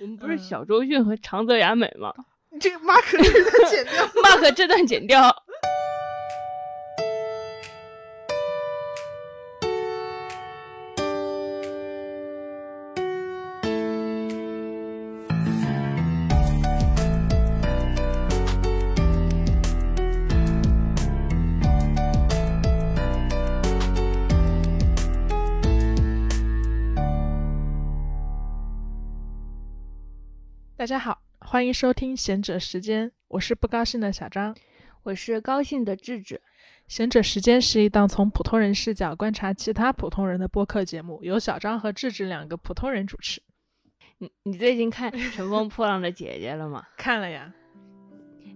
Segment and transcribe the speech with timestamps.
[0.00, 2.12] 我们不是小周迅和长泽雅美吗？
[2.52, 5.20] 你这个 mark 这段 剪掉，mark 这段剪掉。
[30.90, 34.52] 家好，欢迎收听贤者时间，我是不高兴的小张，
[35.04, 36.40] 我是高兴的智智。
[36.88, 43.40] 贤者时间是一档从普通人视角观察其他普通人的播客节目，由小张和智智两个普通人主持。
[44.18, 46.82] 你你最近看《乘风破浪的姐姐》了吗？
[46.98, 47.54] 看了呀。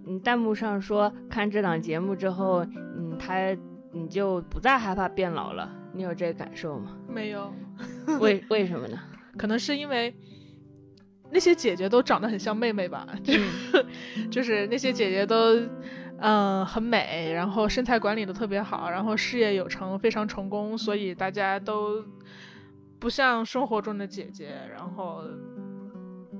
[0.04, 3.56] 你弹幕上说看这档节目之后，嗯，他
[3.92, 6.98] 你就不再害怕变老了，你有这个感受吗？
[7.08, 7.54] 没有。
[8.18, 9.00] 为为什么呢？
[9.38, 10.12] 可能是因为。
[11.30, 13.32] 那些姐姐都长得很像妹妹吧，就
[14.30, 15.60] 就是那些姐姐都，
[16.18, 22.04] 嗯，很美，然后身材管理的特别好，然后事业有成，非常成功，所以大家都
[22.98, 25.24] 不像生活中的姐姐，然后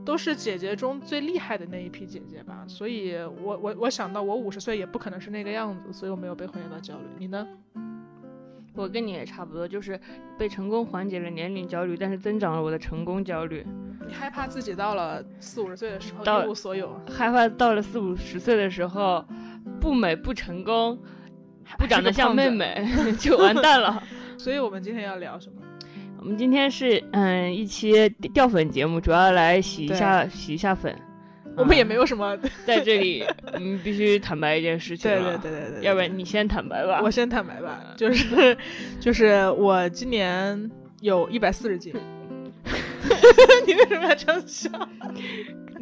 [0.05, 2.65] 都是姐姐中最厉害的那一批姐姐吧。
[2.69, 7.05] 所以我我我想到我五十岁也不可能是那个样子，所以我没有被婚姻到焦虑。
[7.19, 7.47] 你呢？
[8.77, 9.99] 我跟你也差不多，就是
[10.37, 13.65] 被成功缓解了年龄焦虑，但是增长了我的成功焦虑。
[14.15, 19.25] 你害怕自己到了四五十岁的时候一无所有，害怕到了四五十岁的时候
[19.81, 20.97] 不美不成功，
[21.77, 22.87] 不长得像妹妹
[23.19, 24.01] 就完蛋了。
[24.39, 25.57] 所以我们今天要聊什么？
[26.21, 30.97] 我们今天是嗯一期掉粉节目，主要来洗一下洗一下粉。
[31.57, 35.11] 我们也没有什么在这里，嗯，必须坦白一件事情。
[35.11, 37.01] 对对对对对，要不然你先坦白吧。
[37.03, 38.57] 我先坦白吧，就是
[39.01, 40.71] 就是我今年
[41.01, 41.93] 有一百四十斤。
[43.67, 44.69] 你为什么要这样笑？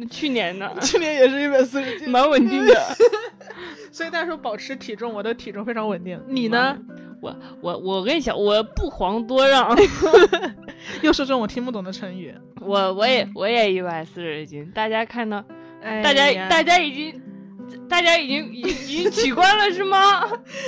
[0.09, 0.69] 去年呢？
[0.81, 2.97] 去年也是一百四十斤，蛮稳定的。
[3.91, 6.19] 所以大家说保持体重，我的体重非常稳定。
[6.27, 6.77] 你呢？
[7.21, 9.73] 我我我跟你讲，我不遑多让。
[11.01, 12.33] 又是这种我听不懂的成语。
[12.59, 15.43] 我我也我也一百四十斤，大家看到。
[16.01, 17.21] 大家，大家已经，
[17.87, 20.25] 大家已经，已已经取关了是吗？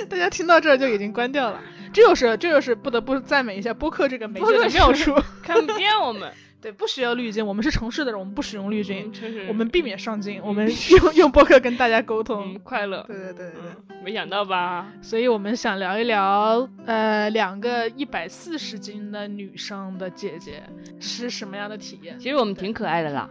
[0.09, 1.59] 大家听到这儿就已经关掉了。
[1.91, 6.31] 这就是，这就是不得不赞美一下播客这个媒介的妙处，看不见我们。
[6.65, 9.11] 对，不需要滤镜，我们是城市的人，我们不使用滤镜，
[9.47, 10.67] 我们避免上镜，我们
[10.99, 13.03] 用用播客跟大家沟通，快乐。
[13.07, 14.91] 对对对对对，没想到吧？
[14.99, 20.63] 所以我们想聊一聊，呃，两个一百四十斤的女生的姐姐
[20.99, 22.17] 是什么样的体验？
[22.17, 23.29] 其实我们挺可爱的啦。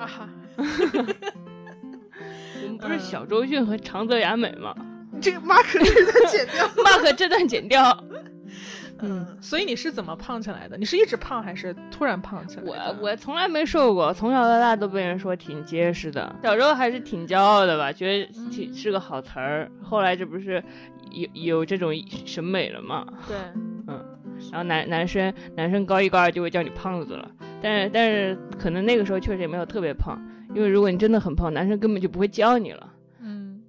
[0.00, 0.28] 啊哈。
[2.64, 4.74] 我们不是小周迅和长泽雅美吗？
[5.22, 8.04] 这个 mark 这段剪掉，mark 这段剪掉。
[9.00, 10.76] 嗯，所以你是怎么胖起来的？
[10.76, 12.62] 你是一直胖还是突然胖起来？
[12.64, 16.34] 我我从来没瘦过，从小到大都被人说挺结实的。
[16.42, 19.70] 小时候还是挺骄傲的吧，觉得挺是个好词儿。
[19.82, 20.62] 后来这不是
[21.10, 21.92] 有有这种
[22.24, 23.06] 审美了嘛？
[23.28, 23.36] 对，
[23.86, 24.04] 嗯。
[24.52, 27.30] 然后男男生男生高一高二就会叫你胖子了，
[27.62, 30.18] 但是但是可能那个时候确实也没有特别胖。
[30.54, 32.86] 因为如果你真的很胖，男生根本就不会叫你了。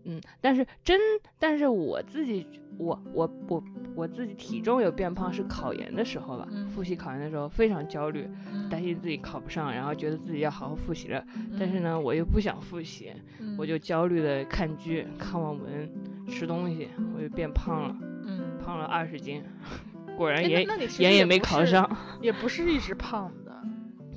[0.07, 1.00] 嗯嗯，但是真，
[1.38, 2.47] 但是我自己，
[2.78, 3.63] 我我我
[3.94, 8.25] 我自己体重有变胖是考研的时候吧，复习考研的时候非常焦虑，
[8.69, 11.23] 担心自己考不上，然后觉得自己要好好复习了。
[11.59, 13.12] 但是呢，我又不想复习，
[13.57, 15.90] 我就焦虑的看剧、看网文、
[16.29, 17.96] 吃东西，我就变胖了。
[18.25, 19.44] 嗯，胖了二十斤，
[20.17, 20.66] 果然也
[21.00, 21.90] 研也没考上，
[22.22, 23.31] 也不是一直胖。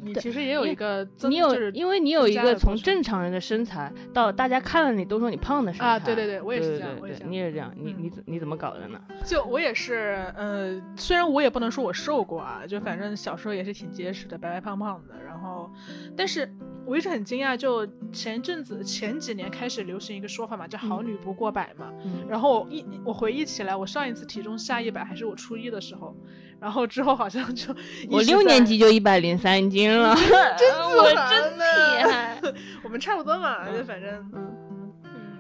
[0.02, 6.96] 你其实也有一个，你有，因为你有一个从正常人的身材到大家看了你都说你胖的身材啊，对对对，我也是这样，
[7.26, 9.00] 你也是这样，你你你怎么搞的呢？
[9.24, 15.70] 就我也是，呃，虽然我也不能说我瘦过啊，就反正小时候也是挺结实的，白白胖胖的，然后，
[16.16, 16.50] 但是
[16.90, 21.92] 我一直很惊讶，就前阵子前几年开始流行一个说法嘛，叫好女不过百嘛，
[22.28, 26.16] 然后一我回忆起来，我上一次体重下一百还是我初一的时候。
[26.58, 27.74] 然后之后好像就
[28.10, 30.14] 我六年级就一百零三斤了，
[30.58, 30.68] 真
[30.98, 32.36] 我真厉害。
[32.82, 34.92] 我们差不多嘛，就反正嗯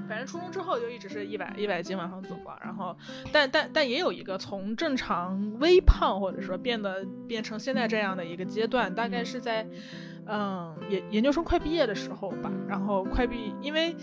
[0.08, 2.58] 反正初中之后就一直是一百一百斤往上走吧。
[2.64, 2.96] 然后
[3.30, 9.66] 但但但也有一个从正常微胖或者说变得变成现在这样的一个阶段，大概是在
[10.26, 12.50] 嗯研研究生快毕业的时候吧。
[12.68, 13.94] 然后快毕因为。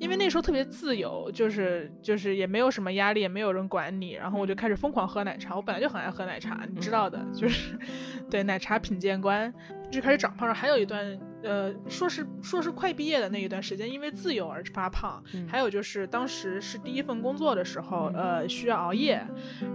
[0.00, 5.54] 因为那时候特别自由，就是就是也没有什么压力，也没有人管你，然后我就开始疯狂喝奶茶。
[5.54, 7.78] 我本来就很爱喝奶茶，你知道的，就是
[8.28, 9.54] 对奶茶品鉴官，
[9.92, 10.52] 就开始长胖了。
[10.52, 19.24] 还有一段呃，硕士硕士快毕业的那一段时间，因为自由而发胖，还有就是当时是第一份工作的时候，呃，需要熬夜，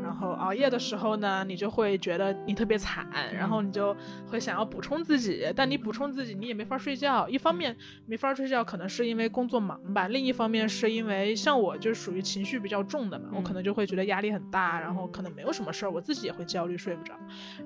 [0.04, 3.96] 然后熬夜的时候呢，你就会觉得你特别惨，然后你就
[4.28, 7.76] 会想要补充自己，但你补充自己，你也没法睡觉，一方面
[8.06, 17.14] 没法睡觉，可能是因为工作忙吧，另一方面是因为像我就属于情绪比较重的嘛，我可能就会觉得压力很大，然后可能没有什么事儿，我自己也会焦虑睡不着，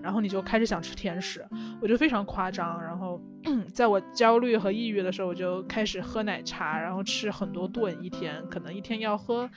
[0.01, 1.47] 然后你就开始想吃甜食，
[1.81, 3.21] 我就非常夸张，然后
[3.73, 9.49] 在我焦虑和抑郁的时候，我就开始喝奶茶，然后吃很多顿，一天可能一天要喝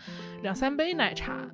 [0.43, 1.49] 两三杯奶茶，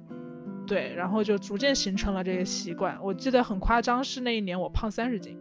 [0.67, 2.99] 对，然后就逐渐形成了这个习惯。
[3.02, 5.38] 我记得很夸张，是那一年我胖三十斤，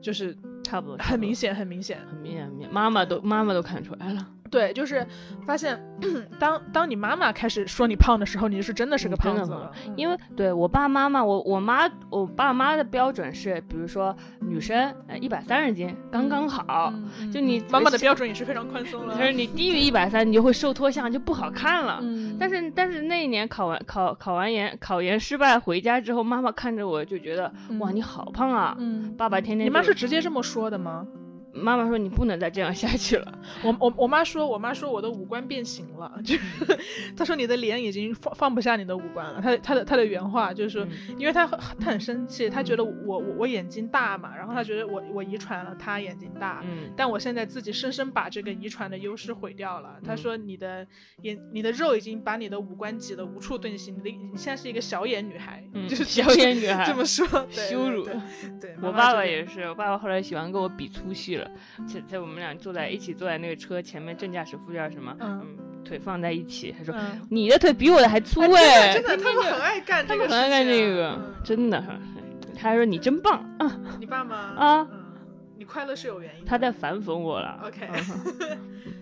[0.00, 4.26] 就是差不多，很明显，很明显，很明显，妈妈都妈妈都看出来了。
[4.50, 5.06] 对，就是
[5.46, 5.80] 发现，
[6.38, 9.70] 当当你妈妈开始说你胖的时候，你是真的是个胖子了。
[9.96, 16.92] 因为对我爸妈妈，我我妈我爸妈的标准是，比如说女生一百三十斤刚刚好，
[17.32, 19.14] 就你妈妈的标准也是非常宽松了。
[19.18, 22.02] 就是你低于一百三，你就会瘦脱相，就不好看了。
[22.38, 28.74] 但是但是那一年考完考考完研考研失败回家之后，妈妈看着我就觉得哇你好胖啊。
[28.78, 31.06] 嗯，爸爸天天你妈是直接这么说的吗？
[31.52, 33.38] 妈妈说你不能再这样下去了。
[33.64, 36.78] 我我我妈说，我妈说我的五官变形了， 就是
[37.16, 39.40] 她说你的脸已经放放不下你的五官了。
[39.40, 40.86] 她她的她的原话就是说，
[41.18, 49.96] 因为她很她很生气，她觉得我我我眼睛大嘛，然后她觉得我我遗传了她眼睛大，嗯，但我现在自己深深把这个遗传的优势毁掉了。
[50.04, 50.86] 她说你的
[51.22, 58.04] 眼你的肉已经把你的五官挤得无处遁形，你的你现在是一个小眼女孩， 就是小眼女孩这么说羞辱。
[58.60, 61.39] 对我爸爸也是，我爸爸后来喜欢跟我比粗细。
[61.86, 65.46] 在在我们俩坐在一起，坐在那个车前面，正驾驶、副驾驶什么，嗯，
[65.84, 66.74] 腿放在一起。
[66.76, 66.94] 他说
[67.30, 71.82] ：“你的腿比我的还粗哎！”真的，他们很爱干这个，很爱干这个，真的。
[72.56, 74.36] 他还说：“你真棒啊！”你爸妈？
[74.36, 74.88] 啊，
[75.56, 76.44] 你快乐是有原因。
[76.44, 77.58] 他在反讽我了。
[77.64, 77.88] OK，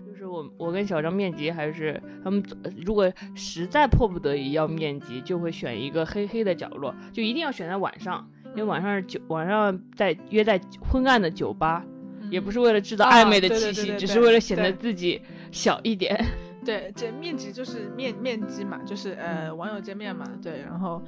[0.07, 2.41] 就是我，我跟小张面基，还是他们
[2.85, 11.83] 如果实在迫不得已要面基，就会选一个黑黑的角落，就一定要选在晚上，因为晚上是酒，晚上在约在昏暗的酒吧。
[12.29, 15.21] 也不是为了制造暧昧的气息，只是为了显得自己
[15.51, 16.25] 小一点。
[16.65, 20.25] 对，这面积就是面面积嘛，就是呃网友见面嘛。
[20.41, 21.01] 对，然后。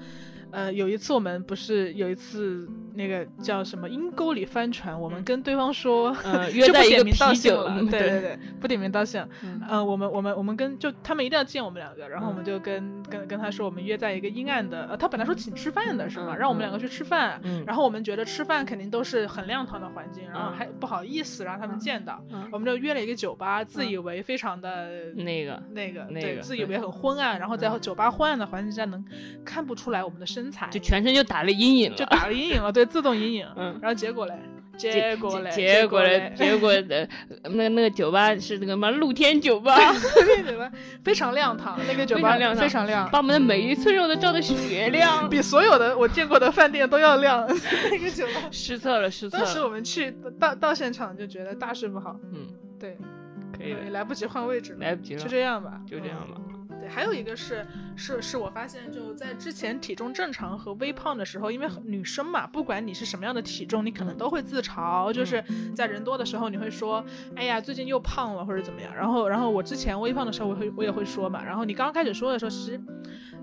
[0.53, 9.25] 呃，有一次我们不是有一次那个叫什么阴沟里翻船，我们跟对方说，呃， 约在一个啤酒，对对对，不点名道姓。
[9.41, 16.35] 嗯，我们我们我们跟就他们一定要见我们两个，然后我们就跟跟跟他说，我们约在一个阴暗的，呃，他本来说请吃饭的是吗？
[16.35, 22.21] 让我们两个去吃饭，然后我们觉得吃饭肯定都是很亮堂的环境，然后还不好意思让他们见到，
[22.51, 29.01] 我们就约了一个酒吧，自以为非常的那个那个对，自以为很昏暗，然后在酒吧昏暗的环境下能
[29.45, 30.41] 看不出来我们的身。
[30.41, 33.47] 身材就全身就打了阴影了，就打了阴影了，对，自动阴影。
[33.55, 34.33] 嗯，然后结果嘞，
[34.77, 37.07] 结果嘞，结果嘞，结果的，
[37.43, 40.71] 那那个酒吧是那个什么露天酒吧，露天酒吧
[41.03, 47.45] 非常亮堂，那个酒吧非常亮，把我们的每一寸肉都照的雪亮，比所有的我见过的饭店都要亮。
[47.91, 49.37] 那个酒吧失策了，失策。
[49.37, 52.19] 当时我们去到到现场就觉得大事不好。
[52.33, 52.47] 嗯，
[52.79, 52.97] 对，
[53.55, 56.41] 可以，来不及换位置了，来不及了，就这样吧，就这样吧。
[56.47, 56.60] 对，
[56.93, 57.65] 还有一个是
[57.95, 65.43] 是是我发现，就在之前体重正常和微胖的时候，因为女生嘛，不管你是什么样的体重，你可能都会自嘲，就是
[65.75, 67.03] 在人多的时候，你会说，
[67.35, 68.93] 哎呀，最近又胖了或者怎么样。
[68.93, 71.43] 然后，然后我之前微胖的时候，我会我也会说嘛。
[71.43, 72.79] 然后你刚刚开始说的时候，其实。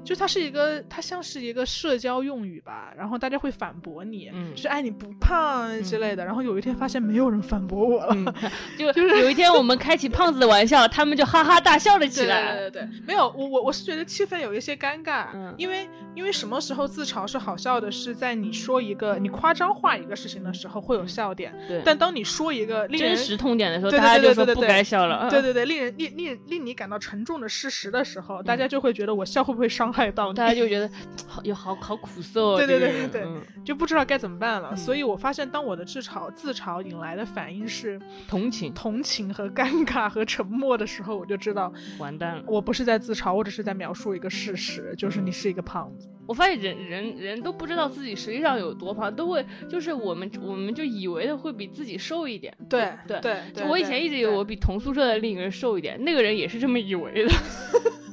[0.05, 6.25] 就它是一个，它像是一个社交用语吧，然后大家会反驳你，就是哎你不胖之类的。
[6.25, 8.35] 然后有一天发现没有人反驳我了，
[8.79, 12.57] 就就是有一天我们开起胖子的玩笑，他们就哈哈大笑了起来。
[12.57, 15.27] 对对对，没有我我我是觉得气氛有一些尴尬，
[15.59, 21.83] 因为因为什么时候自嘲是好笑的，是在你说一个你夸张化一个事情的时候会有笑点，对。
[21.85, 25.29] 但当你说一个真实痛点的时候，大家就说不该笑了。
[25.29, 29.88] 对对对， 令人令令令你感到沉重的事实的时候，大家就会觉得我笑会不会伤。
[29.93, 30.91] 害到大家就觉得
[31.27, 33.27] 好有好好苦涩，对对对对对，
[33.65, 34.75] 就不知道该怎么办了。
[34.77, 42.43] 所以我发现，当我的自嘲自嘲引来的反应是同情、同情和尴尬和沉默的时候，我就知道完蛋了。
[42.47, 46.09] 我不是在自嘲，我只是在描述一个事实，就是你是一个胖子。
[46.27, 52.55] 我发现人人人都不知道自己实际上有多胖，都会就是我们我们就以为的会比自己瘦一点。
[52.69, 57.33] 对对对，就我以前一直以为我比同宿舍的另一个人瘦一点，那个人也是这么以为的。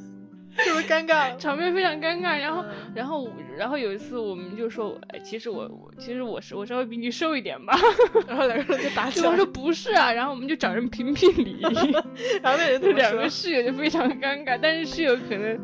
[0.65, 1.37] 是不是尴尬？
[1.37, 2.37] 场面非常尴尬。
[2.37, 7.77] 然后，然后，然后有一次，我们就说，哎，其实我，我其实我是我稍微比你瘦一点吧。
[8.27, 9.29] 然后两个人就打起来。
[9.29, 10.11] 我说不是啊。
[10.11, 11.57] 然后我们就找人评评理。
[12.41, 15.59] 然后那人两个室友就非常尴尬，但是室友可能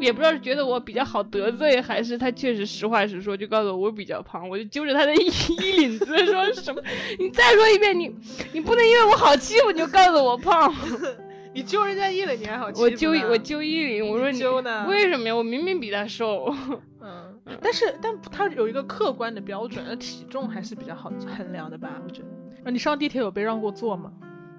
[0.00, 5.26] 也不知道是觉得我比较好得罪，还是他确实实话实说，就告诉我我比较胖，我就揪着他的衣
[5.62, 6.82] 衣领子说什么？
[7.18, 8.12] 你再说一遍，你
[8.52, 10.74] 你不能因为我好欺负你就告诉我胖。
[11.54, 12.82] 你揪人家衣领，你还好欺负？
[12.84, 14.86] 我揪我揪衣领，我说你揪呢？
[14.88, 15.34] 为什么呀？
[15.34, 16.54] 我明明比他瘦。
[17.00, 22.00] 嗯，但是但他有一个客观的标准，那体重还是比较好衡量的吧？
[22.04, 22.28] 我觉得。
[22.64, 24.12] 啊，你上地铁有被让过座吗？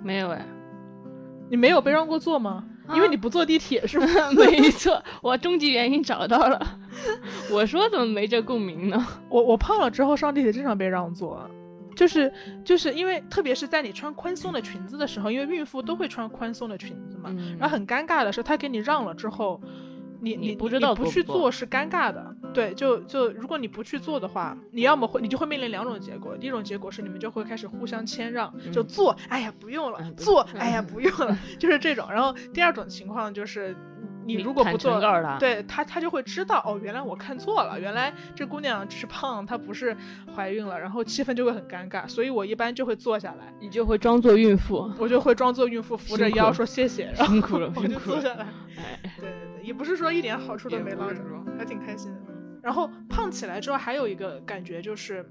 [0.03, 0.45] 没有哎。
[1.49, 2.65] 你没有被让过座吗？
[2.93, 4.07] 因为你不坐地铁是吗？
[4.35, 6.79] 没错，我终极原因找到了。
[7.49, 9.07] 我说怎么没这共鸣呢？
[9.29, 11.49] 我我胖了之后上地铁经常被让座。
[11.95, 12.31] 就是
[12.63, 19.61] 就是因为，特别是在你穿宽松的裙子的时候，因为孕妇都会穿宽松的裙子嘛，然后很尴尬的是，他给你让了之后，
[20.21, 33.75] 你你不知道不去做是尴尬的，对，就就如果你不去做的话，你要么会你就会面临两种结果，第一种结果是你们就会开始互相谦让，就做，哎呀不用了，做，哎呀 不用了，就是这种，然后第二种情况就是。
[34.25, 34.99] 你如果不做，
[35.39, 39.95] 对他，他就会知道哦，原来我看错了，原来这姑娘只是胖，她不是
[40.35, 48.47] 怀孕了，然后气氛就会很尴尬，所以我一般就会坐下来，你就会装作孕妇，我就会装作孕妇，扶着腰说谢谢，辛苦了，我就坐下来，
[49.19, 51.19] 对对对，也不是说一点好处都没捞着，
[51.57, 52.19] 还挺开心的。
[52.61, 55.25] 然后胖起来之后，还有一个感觉就是。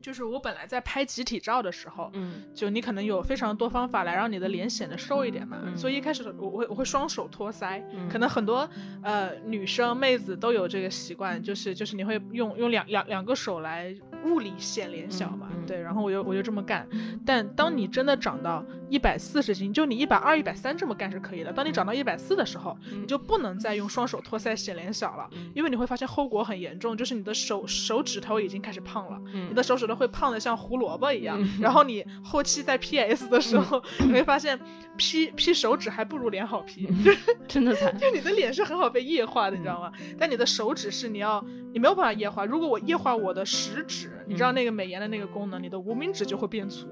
[0.00, 8.68] 就是我本来在拍集体照的时候，嗯，就你可能有非常多方法来让你的脸显得瘦一点嘛，所以一开始我会我会双手托腮，可能很多
[9.02, 13.94] 呃女生妹子都有这个习惯，就是就是你会用用两两两个手来
[14.24, 16.88] 物理显脸小嘛，对，然后我就我就这么干，
[17.26, 29.20] 但当你真的长到一百四十斤，就你一百二一百三这么干是可以的，当你长到一百四的时候，你就不能再用双手托腮显脸小了，因为你会发现后果很严重，就是你的手手指头已经开始胖了，
[29.50, 29.98] 你的手指头。
[29.98, 34.56] 会胖的像胡萝卜一样，然后你后期在 P S 的时候， 你会发现
[34.96, 36.88] P P 手指还不如脸好 P，
[37.48, 37.92] 真的惨。
[37.98, 39.90] 就你的脸是很好被液化的，你知道吗？
[40.16, 42.44] 但你的手指是你要你没有办法液化。
[42.44, 46.86] 如果我液化我的食指，你知道那个美颜的那个功能，你的无名指就会变粗，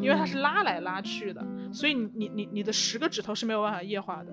[0.00, 4.32] 因为它是拉来拉去的，所以你你你你的十个指头是没有办法液化的。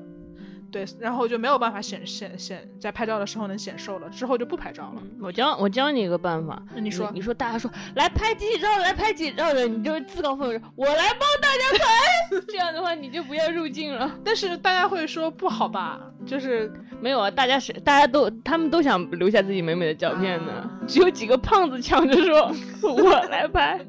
[0.73, 5.03] 对，然后就没有办法显显显在拍照的时候能显瘦了，之后就不拍照了。
[5.21, 12.41] 我教我教你一个办法，那你说，你说大家说来拍集体照，来拍集体照的，你就自告奋勇，我来帮大家拍。
[12.49, 14.11] 这样的话你就不要入镜了。
[14.25, 16.01] 但是大家会说不好吧？
[16.25, 22.51] 就是没有啊，大家是大家都他们都想留下自己美美的照片呢，只有几个胖子抢着说
[22.81, 23.79] 我来拍。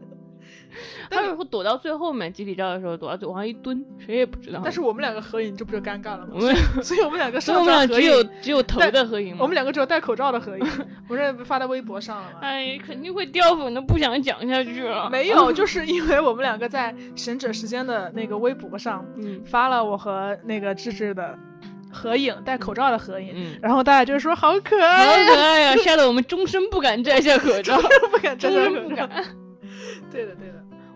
[1.10, 4.60] 他是会躲到最后面，集体照的时候躲到最往上一蹲，谁也不知道。
[4.62, 6.34] 但是我们两个合影，这不就尴尬了吗？
[6.82, 10.66] 所以我们两个所以我们俩只有只有头的合影，我们两个只有戴口罩的合影，
[11.06, 12.38] 不是发在微博上了吗？
[12.42, 15.08] 哎，肯定会掉粉的，不想讲下去了。
[15.12, 19.04] 没有，就是因为我们两个在神者时间的那个微博上
[19.44, 21.38] 发了我和那个智智的
[21.92, 27.78] 合影，戴口罩的合影，然后大家就说好可爱，好可爱呀，吓得我们终身不敢摘下口罩，
[28.10, 29.08] 不敢摘下口罩。
[30.10, 30.53] 对的，对的。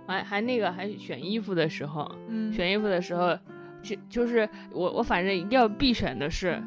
[0.09, 2.11] 还还那个还选衣服的时候，
[2.53, 3.39] 选衣服的时候，
[3.83, 6.61] 就就是我我反正一定要必选的是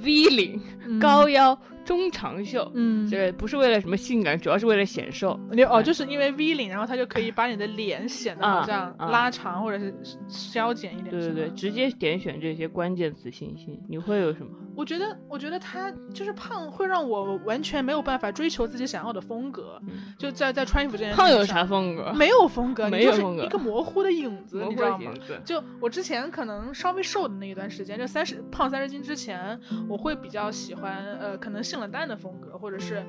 [0.00, 0.60] V 领
[0.98, 1.56] 高腰。
[1.86, 5.38] 中长袖，嗯，对，不是为了什么性感，主要是为了显瘦。
[5.52, 9.94] 你哦，就是因为 V 领，然后它就可以把你的脸显得好像拉长或者是
[10.26, 11.10] 消减一点。
[11.10, 14.50] 对对对，直接点选这些关键词信息，你会有什么？
[14.76, 19.80] 我觉得，我觉得他就是胖，会让我完全没有办法追求自己想要的风格。
[20.18, 22.12] 就在在穿衣服这件胖有啥风格？
[22.12, 25.10] 没有风格， 没有风格，一个模糊的影子，你知道吗？
[25.44, 32.56] 就我之前可能稍微瘦的那一段时间，就三十胖三十斤之前，我会比较喜欢呃，可能性冷淡的风格。
[32.56, 33.04] 或者是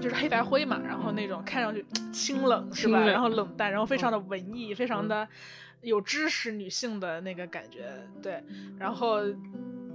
[0.00, 3.00] 就是黑白灰嘛，然后那种看上去清冷是吧？
[3.00, 5.28] 然后冷淡，然后非常的文艺，非常的
[5.82, 7.86] 有知识女性的那个感觉，
[8.22, 8.42] 对。
[8.78, 9.18] 然后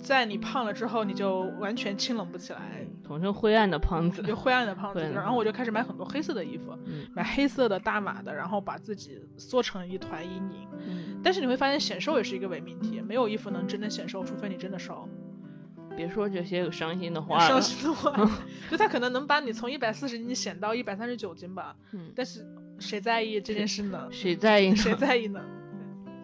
[0.02, 5.00] 在你胖了之后，你就完全清冷不起来，统称灰暗的胖子，就灰暗的胖子。
[5.14, 6.78] 然后我就开始买很多黑色的衣服，
[7.14, 10.68] 买黑色的大码的，然后把自己缩成一团阴影。
[11.22, 15.08] 但是你会发现显瘦也是一个伪命题，没有衣服能真的显瘦，除非你真的瘦。
[15.98, 18.16] 别说这些有伤心的话，伤心的话，
[18.72, 21.76] 就他可能能把你从一百四十斤显到一百三十九斤吧。
[21.92, 22.48] 嗯，但是
[22.80, 24.08] 谁在意这件事呢？
[24.10, 24.74] 谁在意？
[24.74, 25.44] 谁在意呢？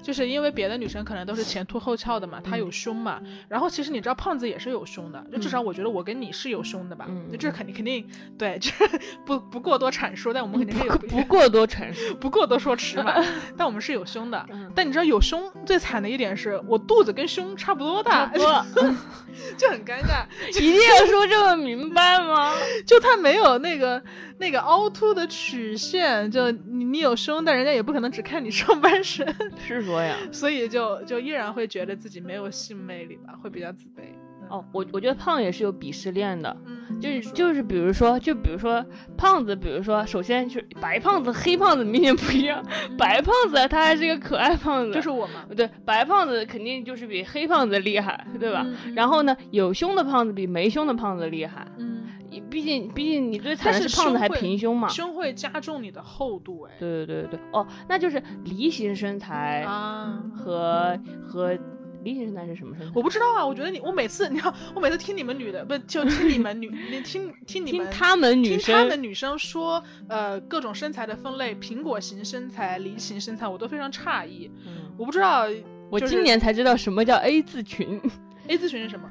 [0.06, 3.20] 就是因为别的女生可能都是前凸后翘的嘛，她有胸嘛。
[3.50, 7.08] 然后其实你知道胖子也是有胸的，就至少我觉得我跟你是有胸的吧。
[7.32, 8.08] 就这肯定肯定
[8.38, 8.72] 对，这
[9.26, 13.16] 不不过多阐述，但我们肯定是有不过多阐述，不过多说尺码。
[13.58, 14.46] 但我们是有胸的。
[14.76, 18.28] 但你知道有胸最惨的一点是我肚子跟胸差不多大，
[19.58, 20.26] 就很尴尬。
[20.50, 22.54] 一定要说这么明白吗？
[22.86, 24.00] 就他没有那个
[24.38, 29.26] 那个凹凸的曲线，就你你有胸，但人家也不可能只看你上半身。
[29.66, 29.95] 是说。
[30.32, 34.04] 所以就就依然会觉得自己没有性魅力吧，会比较自卑。
[34.48, 38.86] 哦，我我觉得胖也是有鄙视链的，嗯，就是就是比如说，就比如说
[39.18, 42.64] 胖子，比如说，首先就是白胖子、黑胖子明显不一样。
[42.96, 45.46] 白胖子他还是一个可爱胖子，就是我嘛。
[45.56, 48.64] 对，白胖子肯定就是比黑胖子厉害，对吧？
[48.94, 51.66] 然后呢，有胸的胖子比没胸的胖子厉害。
[51.80, 52.04] 嗯。
[52.42, 61.58] 毕竟，毕竟你最惨的是胖子还平胸嘛，胸会加重你的厚度，哎，对对对对，哦，那就是梨形身材啊，和和
[62.04, 62.92] 梨形身材是什么身材？
[62.96, 75.48] 我不知道啊，我觉得你，我每次，你看，我每次听你们女的，不就听你们女，你听听你们他们女生，听他们女生说，呃，各种身材的分类，苹果型身材、梨形身材，我都非常诧异，嗯，我不知道，
[75.90, 78.00] 我今年才知道什么叫 A 字裙
[78.48, 79.10] ，A 字裙是什么？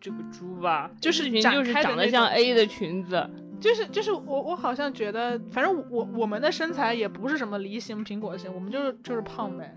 [0.00, 3.28] 这个猪吧，就是裙，就是长得像 A 的裙子，
[3.60, 9.76] 就是就是我我好像觉得，反正我我们的身材也不是什么梨形、苹果型，我们就是就是胖呗，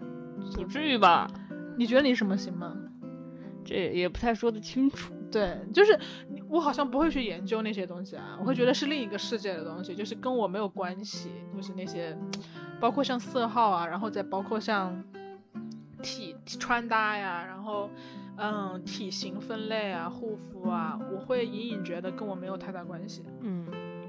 [0.56, 1.30] 不至于吧？
[1.78, 2.74] 你觉得你什么型吗？
[3.66, 5.14] 这也不太说得清楚。
[5.32, 6.00] 对，就是
[6.48, 12.18] 我好像不会去研究那些东西啊，我会觉得是另一个世界的东西，就是跟我没有关系，就是那些
[12.80, 15.04] 包括像色号啊，然后再包括像
[16.02, 17.90] 体穿搭呀，然后。
[18.38, 23.24] 嗯，体型分类啊，护肤啊，我会隐隐觉得跟我没有太大关系。
[23.42, 23.66] 嗯，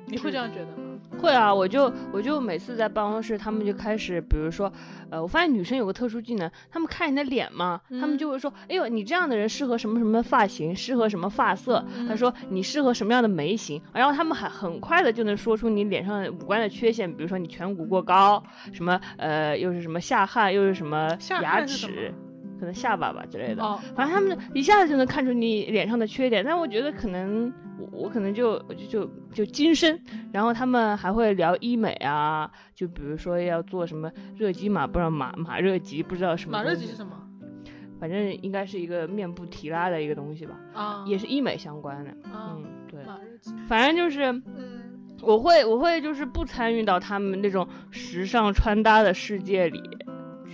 [0.07, 0.99] 你会这样觉得吗？
[1.21, 4.73] 会啊，我就我就每次在办公室，他们就开始，比如说，
[5.11, 21.09] 呃，我发现女生有个特殊技能，他们看你的脸嘛，他们就会说，哎呦，你这样的人适合什么什么发型，适合什么发色，他说你适合什么样的眉形，然后他们还很快的就能说出你脸上五官的缺陷，比如说你颧骨过高，什么呃，又是什么下汗，又是什么
[21.43, 22.13] 牙齿。
[22.59, 23.63] 可能下巴吧之类的，
[23.95, 26.45] 反正他们一下子就能看出你脸上的缺点。
[26.45, 29.99] 但我觉得可能我我可能就就就就今生，
[30.33, 36.57] 然后他们还会聊医美啊，就比如说要做什么热肌嘛，不知道马马热肌，不知道什么。
[36.59, 37.13] 马热肌是什么？
[38.01, 40.55] 反正应该是一个面部提拉的一个东西吧。
[40.75, 42.11] 啊，也是医美相关的。
[42.25, 43.01] 嗯，对。
[43.67, 44.83] 反正就是，嗯，
[45.23, 49.81] 我会我会就是不参与到他们那种时尚穿搭的世界里。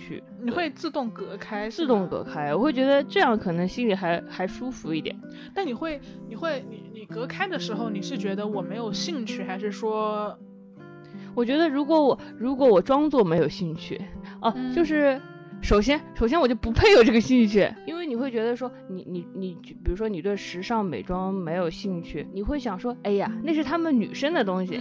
[0.07, 5.15] 去，你会自动隔开，自动隔开，我会觉得这样可能心里还还舒服一点。
[5.53, 10.35] 但你会，你会，你你隔开的时候，你是觉得我没有兴趣，还是说，
[11.35, 14.01] 我觉得如果我如果我装作没有兴趣，
[14.41, 15.21] 哦，就是
[15.61, 24.79] 首先首先我就不配有这个兴趣，因为你会觉得说你你你，比如说你对时尚美妆没有兴趣，你会想说，哎呀，那是他们女生的东西。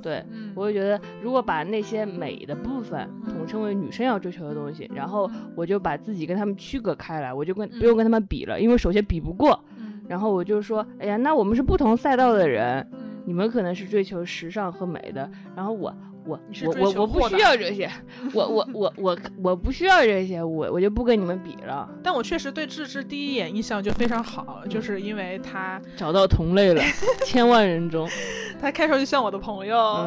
[0.00, 9.62] 对，我就觉得，如果把那些美的部分统称为女生要追求的东西，然后我就把自己跟他们区隔开来，我就跟不用跟他们比了，因为首先比不过，
[10.08, 12.86] 然后我就说，哎呀，那我们是不同赛道的人，
[13.24, 15.94] 你们可能是追求时尚和美的，然后我。
[16.30, 17.90] 我我我我不需要这些，
[18.34, 21.88] 我我我我我不需要这些，我我就不跟你们比了。
[22.02, 26.82] 但我确实对智智第一眼印象就非常好，就是因为他 找到同类了，
[27.24, 28.08] 千万人中，
[28.60, 30.06] 他开头就像我的朋友。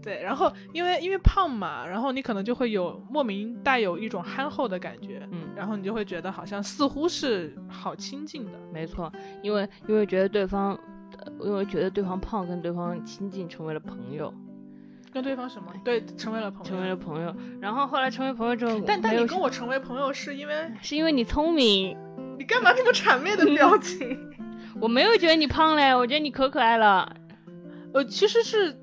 [0.00, 8.52] 对，然后因为因为胖嘛，然后你可能就会有莫名带有一种憨厚的感觉，嗯，然后你就会觉得好像似乎是好亲近的。
[8.72, 10.78] 没错，因为因为觉得对方，
[11.42, 14.32] 因为觉得对方胖，跟对方亲近成为了朋友。
[15.12, 15.72] 跟对方什么？
[15.84, 17.34] 对，成为了朋友，成为了朋友。
[17.60, 21.96] 然后后来成为朋友之后，但但你跟我成为朋友是因为是因为你聪明。
[22.38, 24.18] 你干嘛这么谄媚的表情？
[24.80, 27.12] 我没有觉得你胖嘞，我觉得你可可爱了。
[27.92, 28.78] 呃，其实是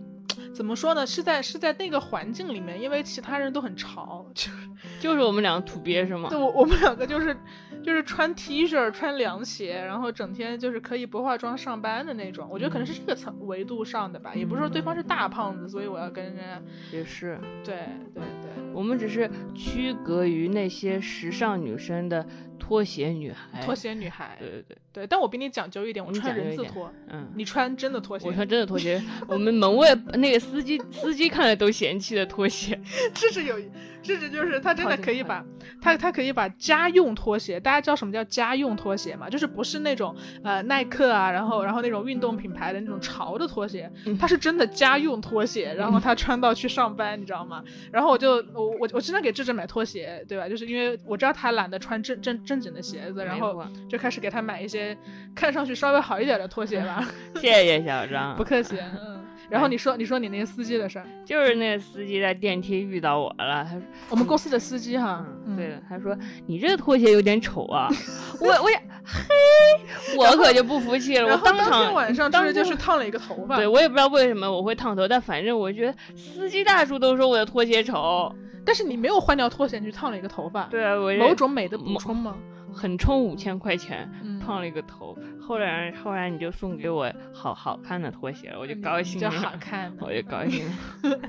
[0.55, 1.05] 怎么说呢？
[1.05, 4.49] 是在是在那个环境里面，因为其他人都很潮，就
[4.99, 6.29] 就是我们两个土鳖是吗？
[6.29, 7.35] 对，我我们两个就是。
[7.83, 12.47] 就是穿 T 恤、穿凉鞋，然后整天就是可以不化妆上班的那种。
[12.49, 16.59] 我觉得可能是这个层维度上的吧，也不是说对方是大胖子，所以我要跟人家。
[16.91, 17.39] 也是。
[17.63, 17.75] 对
[18.11, 22.25] 对对，我们只是区隔于那些时尚女生的
[22.57, 23.61] 拖鞋女孩。
[23.63, 24.35] 拖鞋女孩。
[24.39, 26.89] 对对对对，但我比你讲究一点，我穿人字拖。
[27.10, 27.29] 嗯。
[27.36, 28.25] 你穿真的拖鞋。
[28.25, 29.03] 我穿真的拖鞋。
[29.27, 32.79] 我们门卫那个司机司机看了都嫌弃的拖鞋。
[33.13, 33.58] 这是有。
[34.05, 35.43] 甚至就是他真的可以把，
[35.81, 39.27] 他他可以把家用拖鞋，大家知道什么叫家用拖鞋吗？
[39.27, 47.63] 就是不是那种呃耐克啊，然后然后那种运动品牌的那种潮的拖鞋，他是真的家用拖鞋，然后他穿到去上班，你知道吗？
[47.91, 50.47] 然后我就我我我经常给智智买拖鞋，对吧？
[50.47, 54.84] 就是因为我知道他懒得穿正正正经的鞋子，然后就开始给他买一些
[55.33, 57.07] 看上去稍微好一点的拖鞋吧。
[57.39, 58.77] 谢谢小张，不客气。
[58.99, 59.21] 嗯。
[59.47, 63.63] 然后你说，你说你那个司机的事儿，就是那个司机在电梯遇到我了。
[63.63, 65.23] 他说，我们公司的司机哈，
[65.55, 66.17] 对，他说
[66.47, 67.87] 你这个拖鞋有点丑啊。
[68.41, 71.31] 我我也嘿，我可就不服气了。
[71.31, 73.55] 我当场晚上当时就是烫了一个头发。
[73.55, 78.33] 对我也不知道为什么我会烫头，但反正我觉得司机大叔都说我的拖鞋丑。
[78.65, 80.63] 但是你没有换掉拖鞋，你去烫了一个头发。
[80.71, 82.35] 对啊，我某种美的补充吗？
[82.73, 84.11] 很充五千块钱，
[84.45, 85.17] 胖了一个头。
[85.41, 89.29] 后来后来你就送给我好好看的拖鞋了，我 就高兴了。
[89.29, 91.19] 就好看，我就高兴了。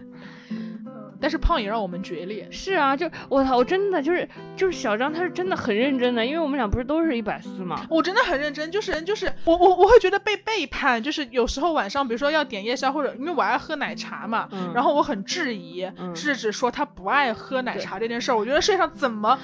[1.19, 2.47] 但是胖也让我们决裂。
[2.51, 7.87] 是啊，就我操，我真的就是就是小张，他是真的很认真的，因为我们俩不是都是一百四嘛？
[7.89, 19.37] 我真的很认真，就是就是我我我会觉得被背叛，就是有时候晚上比如说要点夜宵或者因为我爱喝奶茶嘛，然后我很质疑制止说他不爱喝奶茶这件事儿，我觉得世界上怎么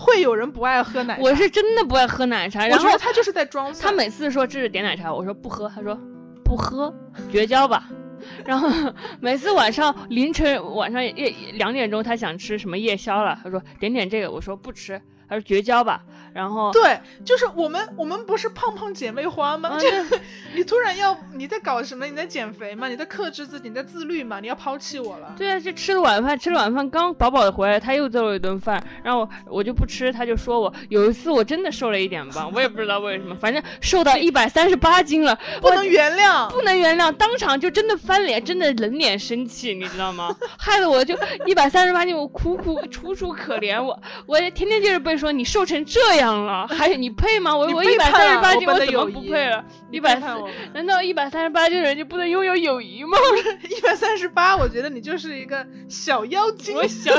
[0.00, 1.22] 会有人不爱喝奶茶？
[1.22, 3.70] 我是真的不爱喝奶茶，然后他就是在装。
[3.74, 5.94] 他每次说这是点奶茶，我说不喝，他说
[6.42, 6.92] 不喝，
[7.30, 7.90] 绝交吧。
[8.44, 8.68] 然后
[9.20, 15.00] 每次晚上凌晨晚上夜两点钟，他想吃什么夜宵了，他说点点这个，我说不吃。
[15.28, 19.78] 他说绝交吧，然后对，就是我们我们不是胖胖姐妹花吗？
[19.78, 19.88] 就
[20.54, 22.06] 你突然要你在搞什么？
[22.06, 22.88] 你在减肥吗？
[22.88, 23.68] 你在克制自己？
[23.68, 24.40] 你在自律吗？
[24.40, 25.32] 你要抛弃我了？
[25.36, 40.34] 对啊，就吃了晚饭，吃了晚饭刚饱饱的回来，他又做了一顿饭，然后我就不吃，他就说我有一次我真的瘦了一点吧，我也不知道为什么，反正瘦到一百三十八斤了，不能原谅，不能原谅，当场就真的翻脸，真的冷脸生气，你知道吗？
[40.58, 41.16] 害得我就
[41.46, 45.20] 一百三十八斤，我苦苦楚楚可怜，我我天天就是被。
[45.20, 47.56] 说你瘦成这样了， 还你配吗？
[47.56, 49.64] 我我一百三十八斤，我怎么不配了？
[49.90, 50.38] 一百三，
[50.72, 53.16] 难道一百三十八斤的人就不能拥有友谊吗？
[53.68, 57.12] 一百三十八，我觉得你就是一个小妖精，我小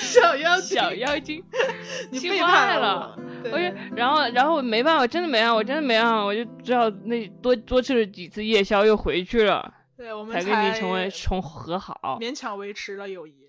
[0.00, 1.42] 小妖小妖精，
[2.10, 3.50] 你背叛了我。
[3.52, 3.58] 我
[3.94, 9.72] 然后然后没办法，真的没办法，我真的没办法，我就只好那多多吃了几次夜宵，又回去了。
[9.96, 13.47] 对，我们才跟你成为重和好，勉强维持了友谊。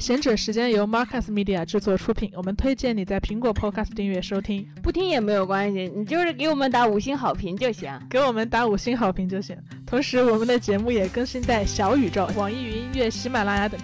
[0.00, 9.54] 贤者时间由 Marcus Media 制作出品，我们推荐你在苹果 Podcast 订阅收听，不听也没有关系，你就是给我们打五星好评就行，给我们打五星好评就行。
[9.86, 13.78] 同时，我们的节目也更新在小宇宙、网易云音乐、喜马拉雅等。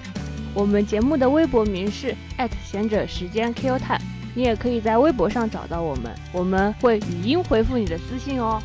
[0.54, 2.14] 我们节目的微博名是
[2.64, 4.00] 贤者时间 Q Time，
[4.34, 8.58] 你也可以在微博上找到我们，我们会语音回复你的私信哦。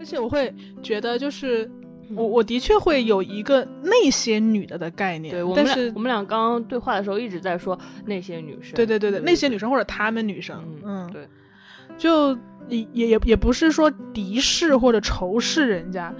[0.00, 1.70] 而且我会觉得就是。
[2.14, 11.28] 我我的确会有一个那些女的的概念，对，但是我们俩刚刚对话的时候一直在说那些女生，对对对对，那些女生或者她们女生，嗯，对，
[11.96, 12.36] 就
[12.68, 16.14] 也也也不是说敌视或者仇视人家，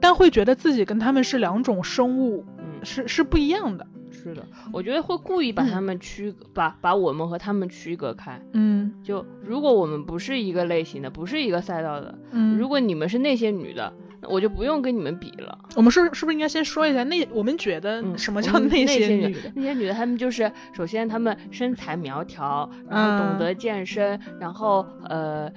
[0.00, 13.90] 但会觉得自己跟他们是两种生物，嗯，是是不一样的，是的，我觉得会故意把他们区把把我们和他们区隔开，嗯，就如果我们不是一个类型的，不是一个赛道的，嗯，如果你们是那些女的。
[14.22, 15.58] 我就不用跟你们比了。
[15.74, 19.52] 我们是是不是应该先说一下那我们觉得什么叫那些女的？
[19.54, 25.50] 那些女的，她们就是首先她们身材苗条，然后懂得健身，然后呃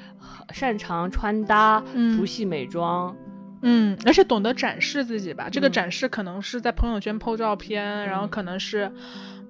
[0.51, 1.83] 擅长穿搭，
[2.17, 3.15] 不系美妆，
[3.61, 5.49] 嗯，而且懂得展示自己吧。
[5.51, 8.91] 这个展示可能是在朋友圈 PO 照片，然后可能是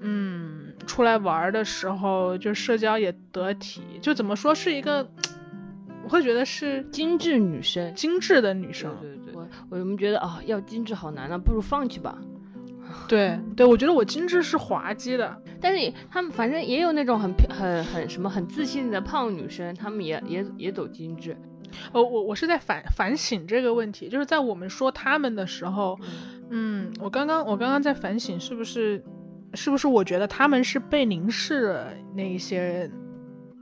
[0.02, 5.08] 嗯出来玩的时候就社交也得体，就怎么说是一个。
[6.14, 8.96] 我会觉得是精致女生，精致的女生。
[9.02, 12.16] 对对对，我我们觉得啊，要精致好难啊，不如放弃吧。
[13.08, 21.36] 对对，我觉得我精致是滑稽的，但是他们反正也有那种很很很什么很自信的胖女生，他们也也也走精致。
[21.92, 26.00] 哦，我我是在反反省这个问题，就是在我们说他们的时候，
[26.52, 29.04] 嗯，我刚刚我刚刚在反省，是不是
[29.56, 32.92] 是不是我觉得他们是被凝视的那一些人。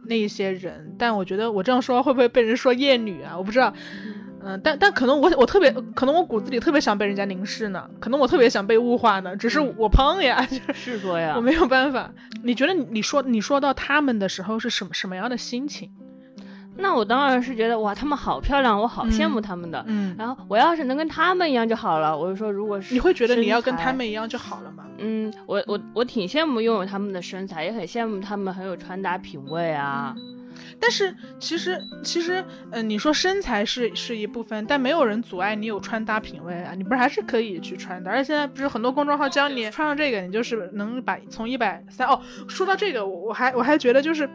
[0.05, 3.37] 那一些人，但我觉得我这样说会不会被人说厌女啊？
[3.37, 3.73] 我不知道，
[4.43, 12.11] 嗯，但但可能我我特别可能我骨子里特别想被人家凝视呢，可能我特别想被物化呢，只是我胖呀，就是说呀， 我没有办法。
[12.43, 15.91] 你觉得你你说你说到他们的时候是什么什么样的心情？
[16.81, 19.83] 那我当然是觉得哇，他们好漂亮，我好羡慕他们的。
[19.87, 22.17] 嗯，然后我要是能跟他们一样就好了。
[22.17, 24.83] 我就说，如果是你会觉得你要跟他们一样就好了吗？
[24.97, 30.13] 嗯，我我我挺羡慕拥有他们的身材，也很羡慕他们很有穿搭品味啊。
[30.79, 36.73] 但是其实其实，嗯，你说身材是是一部分，但没有人阻碍你有穿搭品味啊。
[36.75, 42.19] 你不是还是可以去穿的，而且现在不是很多公众号教你穿上这个，你就是能把从一百三哦。
[42.47, 44.27] 说到这个，我我还我还觉得就是。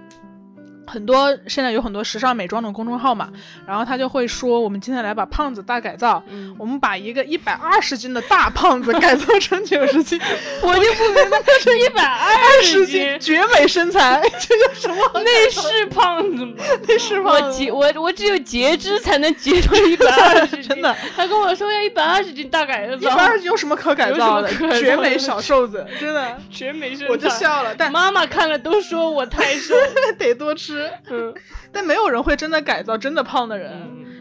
[0.86, 3.28] 很多现在有很多时尚美妆的公众号嘛，
[3.66, 6.22] 然后他就会说，我们今天来把胖子大改造，
[6.58, 10.20] 我们把一个一百二十斤的大胖子改造成九十斤，
[10.62, 15.10] 我就不明白他是一百二十斤绝美身材，这叫什么？
[15.14, 16.54] 那是胖子吗？
[16.86, 17.32] 那是吗？
[17.32, 20.94] 我截我我只有截肢才能截出一百二十斤， 真的。
[21.16, 24.48] 他跟我说要一百二十斤大改造，一百二十斤有什么可改造的？
[24.80, 27.74] 绝美小瘦子，真的绝美身材，我就笑了。
[27.76, 29.74] 但妈妈看了都说我太瘦，
[30.18, 30.75] 得多吃。
[31.10, 31.34] 嗯，
[31.72, 33.72] 但没有人会真的改造真的胖的人，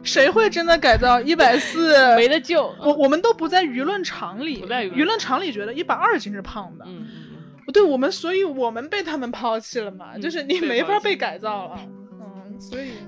[0.04, 1.94] 谁会真的改造一百四？
[2.16, 2.74] 没得救。
[2.80, 6.86] 我我们都不在舆论场里，不在舆论场里觉得一百二斤是胖的。
[6.88, 7.08] 嗯
[7.74, 11.80] 对我们，所以我们被他们抛弃了嘛，就是你没法被改造了。
[12.14, 13.05] 嗯，所以嗯。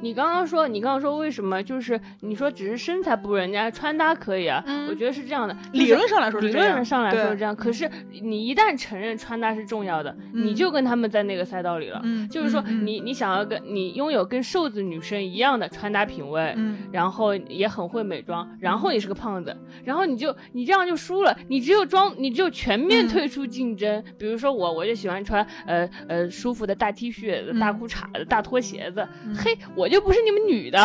[0.00, 1.62] 你刚刚说，你刚刚说为什么？
[1.62, 4.62] 就是你说只是身材不如人家，穿搭可以啊。
[4.88, 7.56] 我觉得是这样的，理论上来说，理论上来说是这样。
[7.56, 12.02] 可是你一旦承认穿搭是重要的，你就跟他们在那个赛道里了。
[12.30, 16.54] 就是说，你你想要跟你拥有跟瘦子女生一样的穿搭品味，
[16.92, 21.36] 然后也很会美妆，然后你是个胖子，然后你就你这样就输了。
[21.48, 24.04] 你只有装，你只有全面退出竞争。
[24.18, 29.06] 比如说我，我就喜欢穿呃呃舒服的大 T 恤、大裤衩子、大拖鞋子。
[29.36, 29.85] 嘿，我。
[29.86, 30.80] 我就不是你们女的，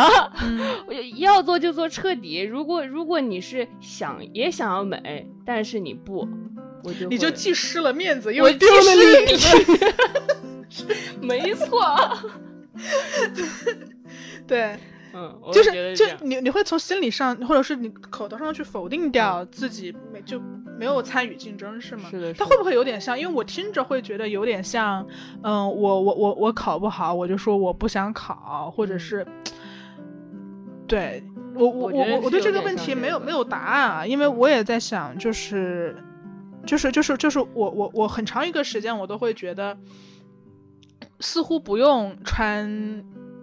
[0.85, 2.39] 我要做就做彻底。
[2.39, 6.27] 如果如果你是想也想要美，但是你不，
[6.83, 10.85] 我就你就既失了面子又丢了脸子。
[11.19, 11.83] 没错，
[14.45, 14.77] 对，
[15.13, 20.41] 嗯，就是就你你会从心理上或者是你口头上去否定掉自己没就。
[20.79, 22.09] 没有参与竞争是吗？
[22.09, 22.33] 是的。
[22.33, 23.19] 他会不会有点像？
[23.19, 25.05] 因为我听着会觉得有点像，
[25.43, 29.23] 嗯，我我我我考不好，我就说我不想考，或者是，
[30.87, 35.95] 对我我我我对这个问题没有没有答案啊，因为我也在想，就是
[36.65, 39.77] 就是就是就是我我我很长一个时间我都会觉得，
[41.19, 42.67] 似乎不用穿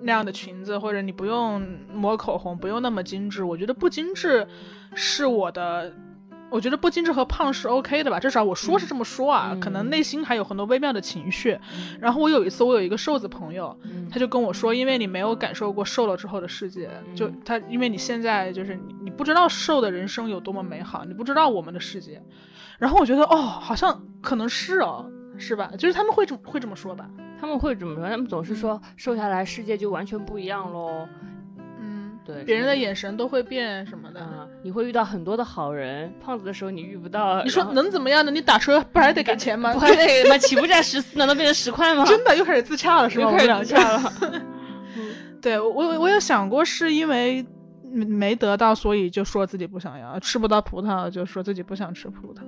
[0.08, 3.44] 那样的裙子，或者你不用抹口红，不用那么精致。
[3.44, 4.48] 我觉得不精致
[4.94, 5.92] 是我的。
[6.50, 11.58] 我觉得不精致和胖是 OK 的吧，至少我说是这么说啊，可能内心还有很多微妙的情绪。
[12.00, 13.78] 然后我有一次，我有一个瘦子朋友，
[14.10, 22.22] 他就跟我说，因为你没有感受过瘦了之后的世界，就他，因为你现在就是你，你不知道瘦的人生有多么美好，你不知道我们的世界。
[22.78, 25.04] 然后我觉得，哦，好像可能是哦，
[25.36, 25.70] 是吧？
[25.76, 27.10] 就是他们会这么会这么说吧？
[27.40, 31.06] 他们会怎么说，他们总是说瘦下来世界就完全不一样喽。
[31.80, 36.12] 嗯对，别人的眼神都会变什么的，你会遇到很多的好人。
[36.22, 38.30] 胖子的时候你遇不到，你说能怎么样呢？
[38.30, 39.72] 你打车不还得给钱吗？
[39.72, 40.36] 不还得吗？
[40.36, 42.04] 起步价十四，难道变成十块吗？
[42.04, 43.30] 真的又开始自洽了，是吗？
[43.30, 44.12] 又开始自洽了。
[45.40, 47.46] 对我，我有想过，是因为
[47.84, 52.40] 没得到，所以就说自己不想要；吃不到葡萄，就说自己不想吃葡萄。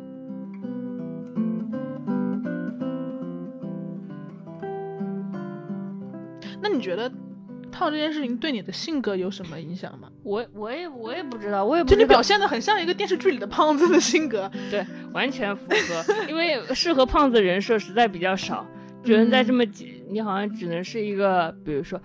[6.72, 7.10] 你觉得？
[7.72, 10.08] 胖这件事情对你的性格有什么影响吗？
[10.24, 16.14] 我我也我也不知道，我也不就你表现的很像一个电视剧里的胖子的性格，对，完全符合。
[16.28, 18.66] 因为适合胖子人设实在比较少，
[19.04, 21.98] 只能在这么几，你好像只能是一个，比如说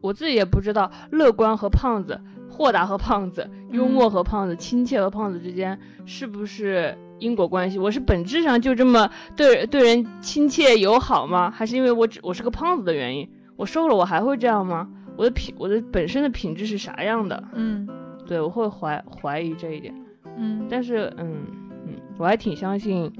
[0.00, 7.78] 我自己也不知道，乐观和胖子，豁达和胖子，幽默和胖子，亲切和胖子之间是不是因果关系？
[7.78, 11.50] 我是本质上就这么对对人亲切友好吗？
[11.50, 13.28] 还是因为我只我是个胖子的原因？
[13.62, 14.88] 我瘦了我还会这样吗？
[15.16, 17.40] 我的品，我的本身的品质是啥样的？
[17.52, 17.88] 嗯，
[18.26, 19.94] 对，我会怀怀疑这一点。
[20.36, 21.46] 嗯，但是，嗯
[21.86, 23.12] 嗯，我还挺相信，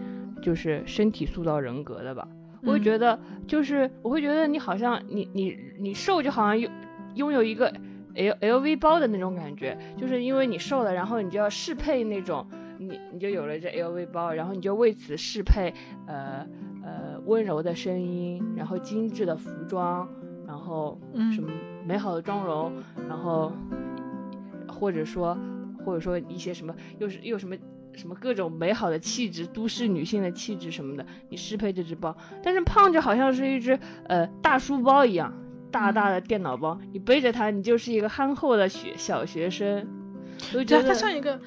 [0.43, 2.27] 就是身体塑造人格的吧。
[2.65, 6.69] 我会觉得，就是我会觉得你好像你你你瘦就好像拥
[7.15, 7.73] 拥有一个
[8.17, 12.45] L L V 包的那种感觉，就是因为你瘦了，然后你就要适配那种，
[12.79, 15.73] 你你就有了这 L V 包，然后你就为此适配
[16.09, 16.45] 呃
[16.83, 20.09] 呃温柔的声音，然后精致的服装。
[20.53, 21.01] 然后
[21.35, 21.51] 什么
[21.83, 22.71] 美好的妆容，
[23.09, 23.51] 然后
[24.69, 25.35] 或者说
[25.83, 27.57] 或者说一些什么又是又什么
[27.95, 32.15] 什么各种美好的气质，都市女性的气质什么的，你适配这只包。
[32.43, 35.33] 但是胖就好像是一只呃大书包一样，
[35.71, 39.89] 大大的电脑包，你背着它，你就是一个憨厚的学小学生。
[40.55, 41.41] 我觉得它像一个。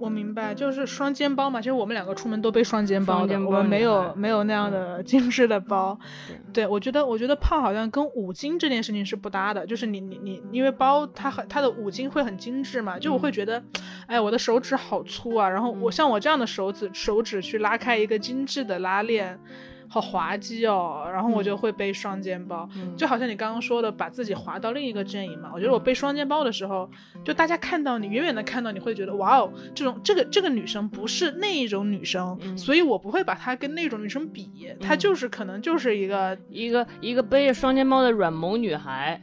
[0.00, 1.60] 我明白，就是双肩包嘛。
[1.60, 5.98] 其实我们两个出门都背双肩包的，我们没有没有那样的 精致的包。
[6.52, 9.66] 对，我觉得我觉得胖好像跟五金这件事情是不搭的。
[9.66, 13.62] 就是你你你，因为包它很它的五金会很精致嘛，就我会觉得，
[14.06, 15.48] 哎，我的手指好粗啊。
[15.48, 19.38] 然后我像我这样的手指手指去拉开一个精致的拉链。
[19.92, 25.50] 好滑稽哦，然后我就会背双肩包，就好像你刚刚说的，把自己滑到另一个阵营嘛。
[25.52, 26.88] 我觉得我背双肩包的时候，
[27.24, 34.48] 就大家看到你，远远的看到你会觉得，哇哦，这种这个这个女生不是那一种女生，所以我不会把她跟那种女生比，
[34.80, 39.20] 她就是可能就是一个一个一个背着双肩包的软萌女孩。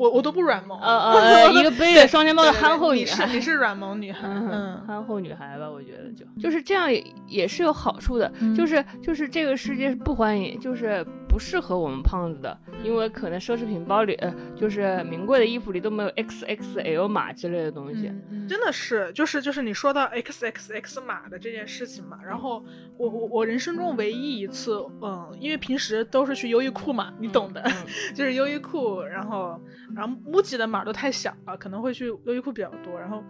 [0.00, 6.88] 我我都不软萌，呃呃， 一个背着双肩包的憨厚女孩，你是你是软萌女孩，嗯，憨厚女孩吧，我觉得就就是这样，
[7.26, 11.06] 也是有好处的，就是就是这个世界是不欢迎，就是。
[11.30, 18.12] 不适合我们胖子的，因为可能奢侈品包里，呃，就是名贵的衣服里都没有 XXL 码之类的东西。
[18.48, 22.64] 真的是，就是就是你说到 XXX 码的这件事情嘛，然后
[22.96, 27.62] 我我我人生中唯一一次，嗯，因为平时都是去优衣库嘛，你懂的，
[28.12, 29.60] 就是优衣库，然后
[29.94, 33.22] 然后 MUJI 的码都太小了，可能会去优衣库比较多，然后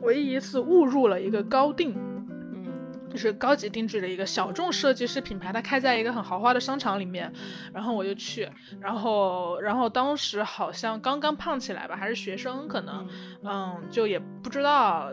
[0.00, 1.94] 唯一一次误入了一个高定。
[3.14, 7.32] 就是高级定制的一个小众设计师品牌，它开在一个很豪华的商场里面，
[7.72, 8.50] 然后我就去，
[8.80, 13.06] 然后然后当时好像刚刚胖起来吧，还是学生可能，
[13.44, 15.10] 嗯，就也不知道。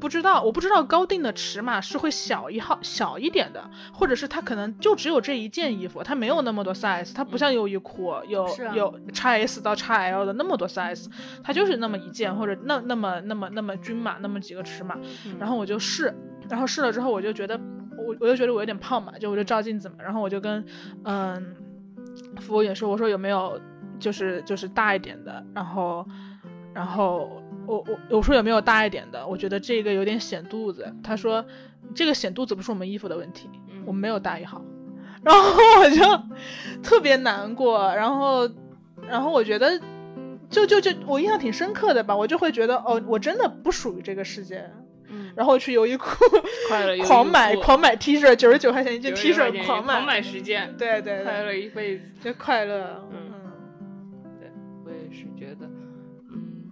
[0.00, 11.04] 不知道，我不知道高定的尺码是会小一号小一点的，或者是它可能就只有这一件衣服，它没有那么多 size，它不像优衣库有有 x S 到 x L 的那么多 size，
[11.44, 14.96] 它就是那么一件或者那那么那么那么均码那么几个尺码，
[15.38, 16.14] 然后我就试，
[16.50, 17.58] 然后试了之后我就觉得
[17.96, 20.62] 我我就觉得我有点胖嘛，就我就照镜子嘛，然后我就跟
[21.04, 21.56] 嗯
[22.40, 23.58] 服务员说，我说有没有
[23.98, 26.06] 就是就是大一点的，然后
[26.74, 27.42] 然后。
[27.66, 29.24] 我我我说有没有大一点的？
[29.24, 30.92] 我觉得这个有点显肚子。
[31.04, 31.44] 他说
[31.94, 33.48] 这个显肚子不是我们衣服的问题，
[33.86, 34.60] 我们没有大一号。
[35.22, 35.40] 然后
[35.78, 36.02] 我就
[36.82, 37.94] 特别难过。
[37.94, 38.50] 然后
[39.06, 39.80] 然后我觉得
[40.48, 42.16] 就就就我印象挺深刻的吧。
[42.16, 44.68] 我就会觉得哦，我真的不属于这个世界。
[45.10, 45.30] 嗯。
[45.36, 46.08] 然后去优衣库
[47.06, 50.74] 狂买狂买 T 恤，九十九块钱一件 T 恤，狂买狂买十件。
[50.78, 51.22] 对对。
[51.22, 53.06] 快乐一辈子，就快乐。
[53.12, 53.18] 嗯。
[54.40, 54.50] 对，
[54.84, 55.66] 我也是觉得。
[56.30, 56.70] 嗯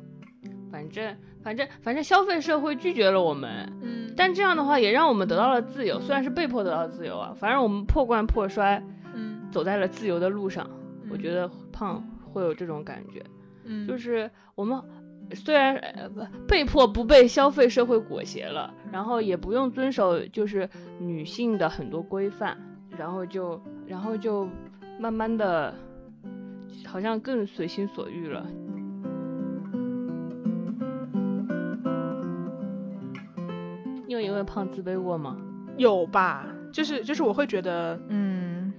[0.71, 8.81] 反正反正反正消费社会拒绝了我们，嗯，但这样的话也让我们得到了自由，虽然是被迫得到自由啊，反正我们破罐破摔，
[9.15, 10.69] 嗯，走在了自由的路上。
[11.11, 13.25] 我觉得胖会有这种感觉，
[13.65, 14.79] 嗯，就是我们
[15.35, 22.57] 虽然呃不被迫不被消费社会裹挟了，然后也不用遵守就是女性的很多规范，
[22.97, 24.49] 然后就然后就
[24.99, 25.75] 慢慢的，
[26.87, 28.47] 好像更随心所欲了。
[34.07, 35.37] 你有因为胖自卑过吗？
[35.77, 38.73] 有吧，就是就是我会觉得，嗯，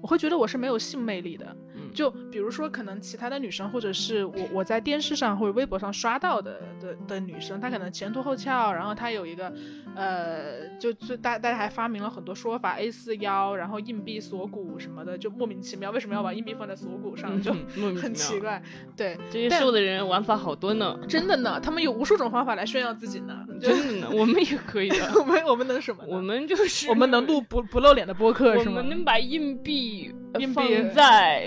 [0.00, 1.56] 我会觉得我是没有性魅力的。
[1.92, 9.52] 就比如说，可能其他的女生，或者是我我在电视上或者微博上刷到的的的女生，她可能前凸后翘，然后她有一个，
[9.94, 17.52] 呃，就就大大家还发明了很多说法，A 四腰，然后硬币锁骨什么的，就莫名其妙，为什么要把硬币放在锁骨上，就
[18.00, 18.62] 很奇怪。
[18.96, 26.02] 对，这些瘦的人玩法好多呢，真的呢，他们有无数种方法来炫耀自己呢，真的呢，我们也可以的， 我们我们能什么？
[26.06, 28.76] 我们就是我们能录不不露脸的播客是吗？
[28.76, 31.46] 我们能把硬币硬币在。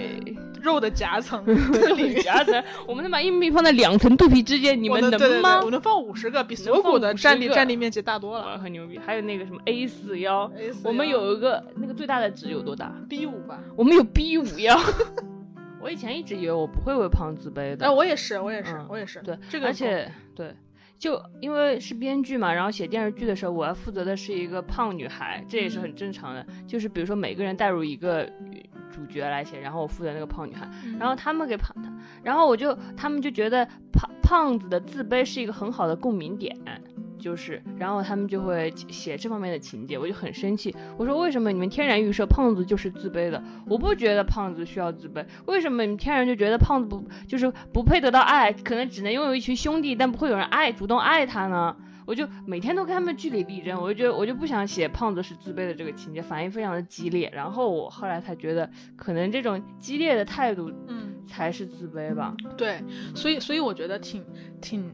[0.65, 1.45] 肉的夹层，
[2.26, 5.62] 夹层， 我们能把硬币放在两层肚皮之间，你们能吗？
[5.63, 8.98] 我能放五十个，比锁骨的占地占地面积大多了，很牛逼。
[8.98, 10.52] 还有那个什么 A 四幺，
[10.84, 13.60] 我们有一个那个最大的值有多大？B 五吧。
[13.76, 14.76] 我们有 B 五幺。
[15.80, 19.21] 我以前一直以为我不会为胖自卑的，哎，我也是，我也是，我也是。
[19.21, 20.52] 对，这个而且对，
[20.98, 26.43] 就因为是编剧嘛，然后写电视剧的时候，我要负责的是一个胖女孩，这也是很正常的。
[26.65, 28.28] 就是比如说每个人带入一个。
[28.95, 30.65] 主角来写，然后我负责那个胖女孩，
[30.97, 31.75] 然后他们给胖，
[32.23, 36.55] 然后我就他们就觉得胖胖子的自卑是一个很好的共鸣点，
[37.19, 43.43] 就是，然后他们就会写这方面的情节，我就很生气，我说为什么你们天然预设胖子就是自卑的？
[43.67, 51.75] 我不觉得胖子需要自卑，为什么你们天然就觉得胖子不就是不配得到爱，可能只能拥有一群兄弟，但不会有人爱主动爱他呢？
[52.06, 57.32] 我就每天都跟他们据理力争，我就觉得我就不想写胖子是自卑的这个情节，反应非常的激烈。
[57.34, 62.36] 然后我后来才觉得，可能这种激烈的态度，嗯，才是自卑吧。
[62.56, 62.80] 对，
[63.15, 64.24] 所以所以我觉得挺
[64.62, 64.94] 挺，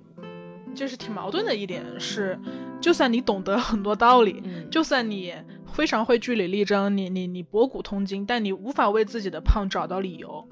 [0.74, 2.40] 就是挺矛盾的一点是，
[2.80, 5.34] 就算你懂得很多道理，就算你
[5.74, 10.48] 非常会据理力争，你你你博古通今，但你无法为自己的胖找到理由，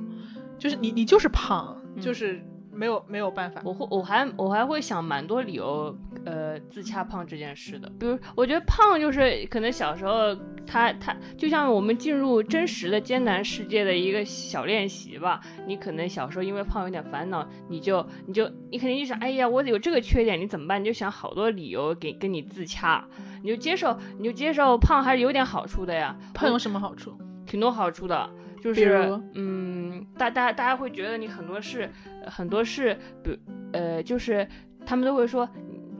[0.58, 2.44] 就是你你就是胖，就是。
[2.80, 7.92] 没有没有办法，我会我还我还会想蛮多理由，呃，自洽胖这件事的。
[8.00, 10.34] 比如，我觉得胖就是可能小时候
[10.66, 15.42] 他他就像我们进入真实的艰难世界的一个小练习吧。
[15.68, 20.80] 你可能小时候因为胖有点烦恼，你就你就你肯定就想，哎呀，我有这个缺点，你怎么办？
[20.80, 23.06] 你就想好多理由给跟你自洽，
[23.44, 26.16] 你就接受你就接受胖还是有点好处的呀。
[26.34, 27.14] 胖有什么好处？
[27.46, 28.30] 挺多好处的。
[28.62, 31.90] 就是嗯，大大大家会觉得你很多事，
[32.26, 33.40] 很多事，比
[33.72, 34.48] 呃，就是
[34.86, 35.48] 他们都会说，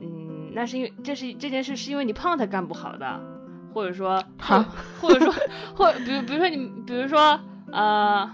[0.00, 3.20] 嗯，那是因为这是这件事是因为你胖才干不好的，
[3.72, 4.64] 或者说，胖，
[5.00, 5.34] 或者说，
[5.74, 7.38] 或比如比如说你，比如说
[7.72, 8.30] 呃，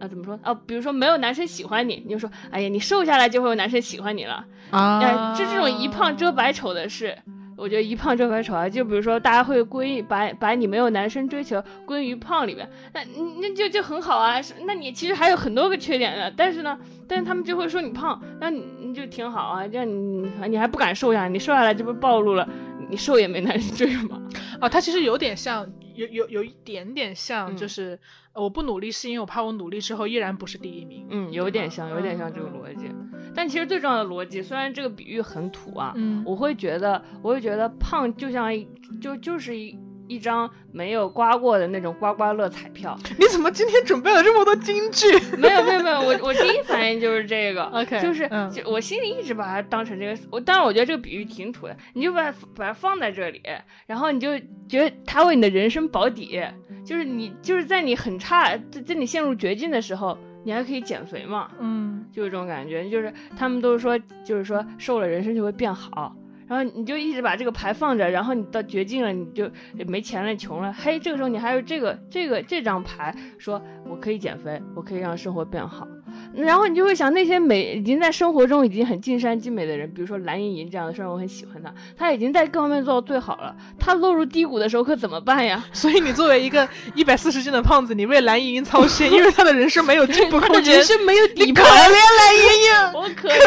[0.00, 0.54] 啊怎么说啊？
[0.66, 7.16] 比如说没有男生喜欢你，你就说，哎呀，你瘦下来就会有男生喜欢你了啊，就这种一胖遮百丑的事。
[7.56, 13.00] 我觉得一胖遮百丑啊，就比如说大家会归把把你没有男生追求归于胖里面，那
[13.40, 14.40] 那就就很好啊。
[14.66, 22.48] 那你其实还有很多个缺点的，但是呢，但是他们就会说你胖，那你你就挺好啊，这样你你还不敢瘦下，你瘦下来这不暴露了，
[22.88, 24.20] 你瘦也没男生追吗？
[24.60, 27.98] 哦，他其实有点像，有有有一点点像，就是
[28.32, 31.06] 我不努力是因为我怕我努力之后依然不是第一名。
[31.10, 32.90] 嗯，有点像，有点像这个逻辑。
[33.34, 38.68] 但其实最重要的逻辑，虽然这个比喻很土啊，嗯，我会觉得，我会觉得胖就像一
[39.00, 39.78] 就就是一。
[40.06, 45.06] 一张没有刮过的那种刮刮乐彩票， 你怎么今天准备了这么多金句？
[45.38, 53.40] 没有没有没有，我我第一反应就是这个， OK，就是就我心里一直把它当成这个，我当然我觉得这个比喻挺土的，你就把把它放在这里，
[53.86, 56.38] 然后你就觉得它为你的人生保底，
[56.84, 66.14] 就是你就是在你很差，在在你陷入绝境的时候，你还可以减肥嘛，嗯，就是这种感觉，就是他们都是说，就是说瘦了人生就会变好。
[66.46, 69.50] 然后你就一直把这个牌放着，然后你到绝境了，你就
[69.86, 75.88] 没钱了，穷了，嘿，这个时候你还有这个这个这张牌，说我可以减肥，我可以让生活变好。
[76.36, 83.54] 然后你就会想那些美已经在生活中已经很尽善尽美的人，比如说蓝盈莹这样的，虽然我很喜欢她，她已经在各方面做到最好了。
[83.78, 85.64] 她落入低谷的时候可怎么办呀？
[85.72, 91.62] 所以你作为一个一百四十斤的胖子，你为蓝盈莹操心，因为她的人生没有进步空间，人生没有底牌。
[91.62, 93.38] 可怜蓝盈莹， 我可怜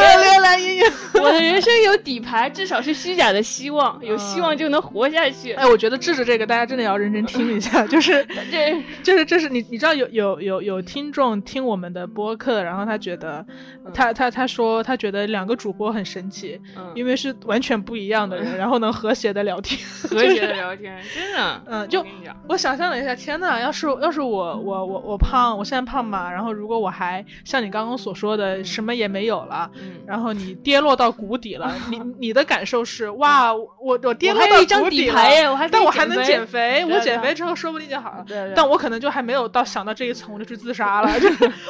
[1.87, 5.53] 有底牌，至少是虚假的希望，有希望就能活下去。
[5.53, 12.87] 哎，我觉得智智这个，大家真的要认真听一下，就是 这，就是这是你你知道有有有有听众听我们的播客，然后。
[12.87, 13.45] 他觉得，
[13.93, 16.57] 他他他说他觉得两个主播很神奇，
[16.95, 19.77] 因为是完全不一样的人，然后能和谐的聊天，
[20.09, 22.01] 和谐的聊天，真的， 嗯，就
[22.47, 29.69] 我想象了一下，天呐，要是要是我我我我胖，我现在胖嘛，然后如果我还像你刚刚所说的什么也没有了，
[30.05, 38.25] 然后你跌落到谷底了，你你的感受是哇，我我跌落到谷底了，但我还能减肥，我减肥之后说不定就好了，
[38.55, 41.27] 但我可能就还没有到想到这一层，我就去自杀了， 就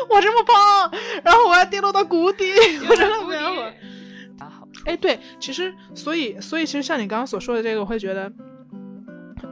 [0.10, 1.00] 我这么胖。
[1.24, 2.46] 然后我还跌落到谷底，
[2.90, 3.64] 我真的不想活。
[4.86, 8.32] 哎，对，其实，所以，所以，其实像你刚刚所说的这个，我会觉得，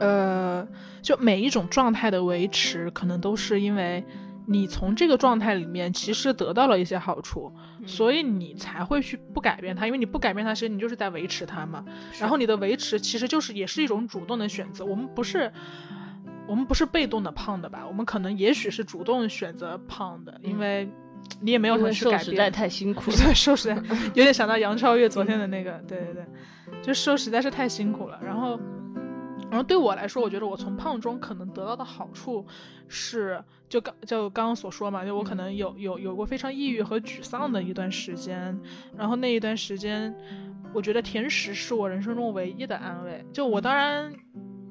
[0.00, 0.66] 呃，
[1.02, 4.02] 就每一种状态的维持，可能都是因为
[4.46, 7.52] 你从这个状态里面其实得到了一些好处，
[7.86, 11.84] 所以你才会去不改变它，因为你不改变它，其实你就是在维持它嘛。
[12.20, 14.84] 然后你的维持其实就是也是一种主动的选择。
[14.84, 15.50] 我们不是，
[16.46, 17.86] 我们不是被动的胖的吧？
[17.86, 20.88] 我们可能也许是主动选择胖的，因为。
[21.40, 23.16] 你也没有什么去改变，实在太辛苦了。
[23.16, 23.74] 对，瘦实在
[24.14, 26.24] 有点想到杨超越昨天的那个，对对对，
[26.80, 28.20] 就瘦实在是太辛苦了。
[28.24, 28.56] 然后，
[29.50, 32.44] 然后对我来说，我觉得我从胖中可能得到的好处
[32.88, 38.58] 是，就刚就刚刚所说嘛，就我可能有有有过非常抑郁和沮丧的一段时间，
[38.96, 40.14] 然后那一段时间，
[40.74, 43.24] 我觉得甜食是我人生中唯一的安慰。
[43.32, 44.12] 就我当然。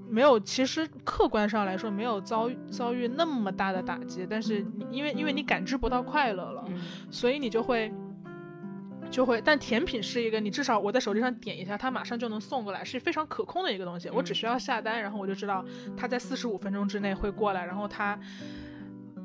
[0.08, 6.64] 没有，其实客观上来说没有遭遭遇那么大的打击，但是你因为因为你感知不到快乐了，
[7.10, 7.92] 所以你就会
[9.10, 9.42] 就会。
[9.44, 14.10] 但甜品是一个，你至少我在手机上点一下，它马上就能送过来，是非常可控的一个东西。
[14.10, 15.64] 我只需要下单，然后我就知道
[15.96, 18.20] 它在四十五分钟之内会过来，然后它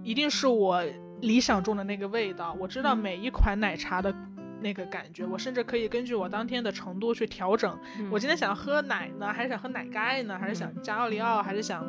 [0.02, 0.84] 一定是我
[1.20, 2.56] 理想中的那个味道。
[2.60, 4.14] 我知道每一款奶茶的。
[4.62, 7.74] 那个感觉，我甚至可以根据我当天的程度去调整。
[8.10, 11.82] 我今天想喝奶呢，还是想喝奶盖呢，还是想加奥利奥，还是想，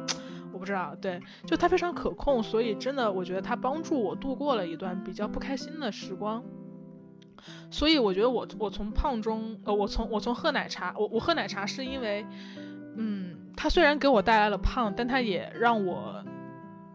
[0.53, 0.95] 我不知道。
[1.01, 6.41] 对，就它非常可控，所以真的，我觉得它帮助我度过了一段比较不开心的时光。
[7.69, 12.25] 所以我觉得我我从胖中，呃，我从我从喝奶茶，我我喝奶茶是因为，
[12.97, 16.23] 嗯，它虽然给我带来了胖，但它也让我。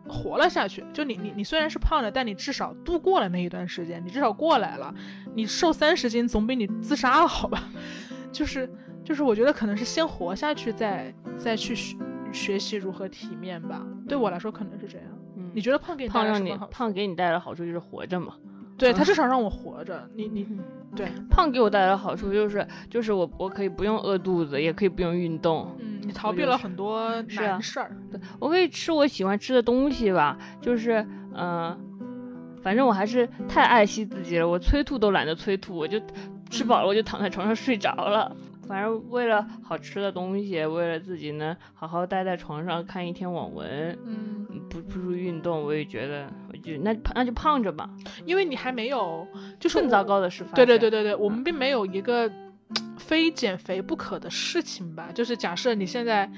[0.09, 4.94] 活了下去，就你你你虽然是胖的，但你至少度过了那一段时间，你至少过来了。
[5.34, 7.64] 你瘦三十斤总比你自杀了好吧？
[8.30, 8.70] 就 是
[9.03, 11.97] 就是，我觉得可能是先活下去，再再去学
[12.32, 13.84] 学习如何体面吧。
[14.07, 15.09] 对我来说可能是这样。
[15.36, 18.36] 嗯，你觉得胖给你胖让你胖给你带来的好处就是活着嘛？
[18.77, 20.09] 对他至少让我活着。
[20.14, 20.47] 你你
[20.95, 25.74] 对胖给我带来的好处就是就是我我可以不用饿肚子，也可以不用运动。
[25.79, 27.97] 嗯，你逃避了很多难事儿。
[28.11, 31.05] 对我可以吃我喜欢吃的东西吧，就是
[31.35, 31.77] 嗯，
[32.62, 36.01] 反正我还是太爱惜自己了，我催吐都懒得催吐，我就
[36.51, 38.35] 吃饱了我就躺在床上睡着了。
[38.66, 46.29] 反正为了好吃的东西，为了自己能好好待在床上看一天网文，嗯，不不如运动，我也觉得，
[46.83, 47.89] 那那就胖着吧，
[48.25, 49.27] 因为你还没有，
[49.59, 52.31] 就是更糟糕的事发对对对对对，我们并没有一个
[52.99, 55.09] 非减肥不可的事情吧？
[55.15, 56.31] 就是假设你现在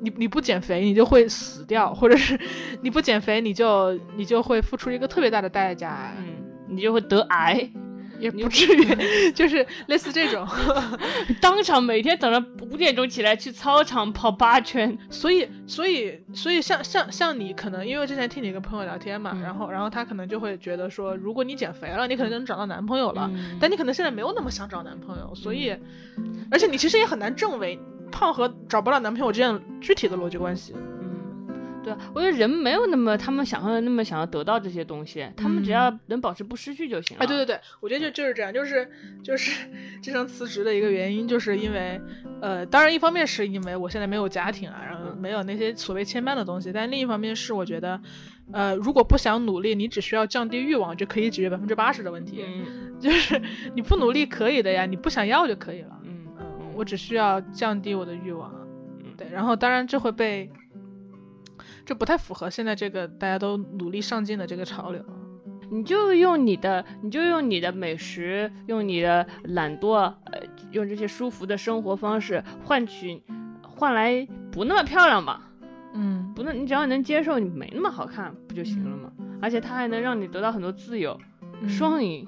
[0.00, 2.38] 你你不减肥，你就会死掉，或者是
[2.82, 6.34] 你不减肥，你就你就会付出一个特别大的代价，嗯，
[6.68, 7.70] 你就会得癌。
[8.20, 8.84] 也不至于，
[9.32, 10.46] 就是类似这种，
[11.40, 25.74] 当场每天早上五点钟起来去操场跑八圈，所以所以所以像像像你可能因为之前听你一个朋友聊天嘛，然后然后他可能就会觉得说，如果你减肥了，你可能就能找到男朋友了，但你可能现在没有那么想找男朋友，所以
[26.50, 27.78] 而且你其实也很难证伪
[28.12, 30.74] 胖和找不到男朋友之间具体的逻辑关系。
[31.82, 37.24] 对啊，我觉得人没有那么他们想象的那么想要得到这些东西，他们只要能保持不失去就行了。
[37.24, 38.88] 哎，对对对，我觉得就就是这样，就是
[39.22, 39.66] 就是
[40.02, 42.00] 经常辞职的一个原因，就是因为
[42.42, 47.98] 呃，当然一方面是因为我现在没有家庭啊，然后没有那些所谓牵绊的东西，但另一方面是我觉得，
[48.52, 52.44] 呃，如果不想努力，你只需要降低欲望就可以解决百分之八十的问题。
[52.46, 53.40] 嗯， 就是
[53.74, 55.98] 你不努力可以的呀，你不想要就可以了。
[56.04, 58.54] 嗯嗯，我只需要降低我的欲望。
[59.16, 60.50] 对，然后当然这会被。
[61.84, 65.04] 这不太符合现在这个大家都努力上进的这个潮流。
[65.72, 73.22] 你就用你的，你就用你的美食，用你的懒惰，呃，用这些舒服的生活方式换取，
[73.62, 75.48] 换来不那么漂亮吧？
[75.94, 79.12] 嗯，不能，你只要能接受你没那么好看不就行了吗？
[79.40, 81.16] 而且它还能让你得到很多自由，
[81.68, 82.26] 双赢。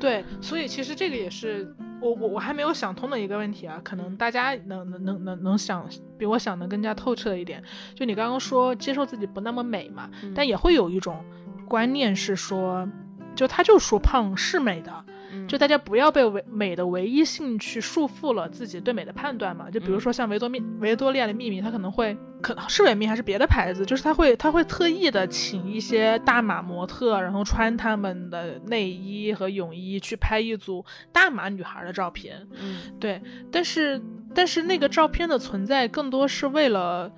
[0.00, 1.74] 对，所以其实这个也是。
[2.00, 5.88] 我我我还没有想通的一个问题啊，可能大家能能能能能想
[6.18, 7.62] 比我想的更加透彻一点。
[7.94, 11.24] 就你刚刚说接受自己不那么美嘛，但也会有一种
[11.66, 12.86] 观念是说，
[13.34, 15.04] 就他就说胖是美的。
[15.46, 19.70] 就大家不要被唯美的唯一性去束缚了自己对美的判断嘛。
[19.70, 32.46] 就比如说像维多密维多利亚的秘密，它可能会可能是维密还是别的牌子，就是它会它会特意的请一些大码模特，然后穿他们的内衣和泳衣去拍一组大码女孩的照片。
[32.52, 33.20] 嗯，对。
[33.50, 34.00] 但是
[34.34, 37.10] 但是那个照片的存在更多是为了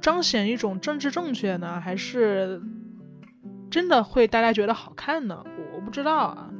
[0.00, 2.60] 彰显一种政治正确呢，还是
[3.70, 5.42] 真的会大家觉得好看呢？
[5.44, 6.50] 我我不知道啊。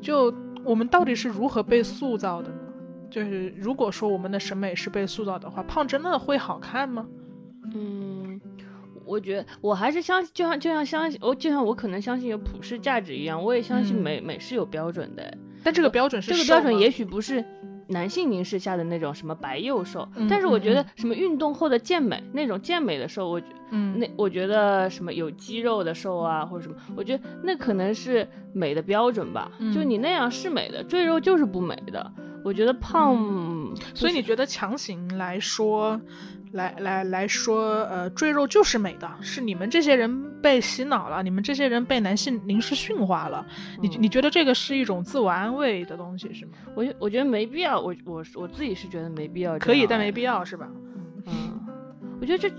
[0.00, 0.32] 就
[0.64, 2.56] 我们到底是如何被塑造的呢？
[3.10, 7.06] 就是如果说我们的审美是被塑造的话，胖真的会好看吗？
[7.74, 8.40] 嗯，
[9.04, 15.38] 我觉得我还是相信，就像就像相信我，就像我可能相信有普世价值一样，我也相信美美是有标准的。
[15.62, 17.44] 但这个标准是这个标准也许不是。
[17.92, 29.50] 男性凝视下的那种什么白幼瘦，但是我觉得什么运动后的健美那种健美的瘦，我觉嗯，那我觉得什么有肌肉的瘦啊或者什么，我觉得那可能是美的标准吧。
[29.72, 32.12] 就你那样是美的，赘肉就是不美的。
[32.44, 33.16] 我觉得胖，
[33.94, 36.00] 所以你觉得强行来说。
[36.52, 43.42] 来来来说，呃，赘肉就是美的，是你们这些人被洗脑了，你们这些人被男性凝视驯化了。
[43.80, 46.52] 你你觉得这个是一种自我安慰的东西是吗？
[46.74, 49.58] 我我觉得没必要，我我我自己是觉得没必要。
[49.58, 50.68] 可以，但没必要是吧？
[51.24, 51.58] 嗯，
[52.20, 52.54] 我觉得这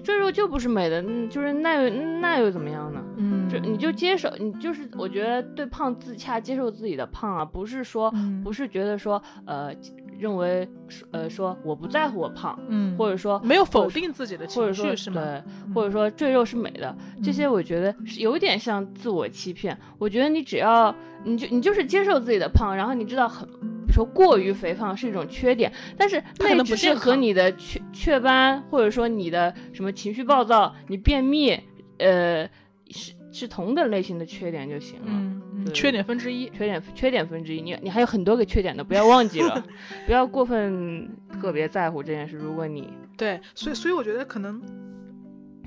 [0.00, 1.88] 赘肉就不是美的，就是那
[2.20, 3.02] 那又怎么样呢？
[3.16, 8.12] 嗯，就你就接受，你就是我觉得对胖自洽，接受自己的胖啊，不是说
[8.44, 9.74] 不是觉得说呃。
[10.20, 10.68] 认为
[11.12, 15.22] 呃说我不在乎我胖，嗯，或者说没有否定自己的情绪是吗？
[15.22, 15.42] 对，
[15.74, 19.74] 或者说赘肉是美的，这些我觉得是有点像自我欺骗。
[19.98, 31.58] 我觉得你只要你就你就是接受自己的胖，然后你知道很，比如说过于肥胖是一种缺点，但是那只是和你的雀雀斑，或者说你的什么情绪暴躁，你便秘，
[31.98, 32.48] 呃
[32.90, 33.12] 是。
[33.32, 39.64] 是同等类型的缺点就行了，嗯，缺点分之一，缺点缺点分之一，你你还有很多个缺点的，不要忘记了，
[40.04, 41.08] 不要过分
[41.40, 42.36] 特别在乎这件事。
[42.36, 44.60] 如果你对，所以所以我觉得可能，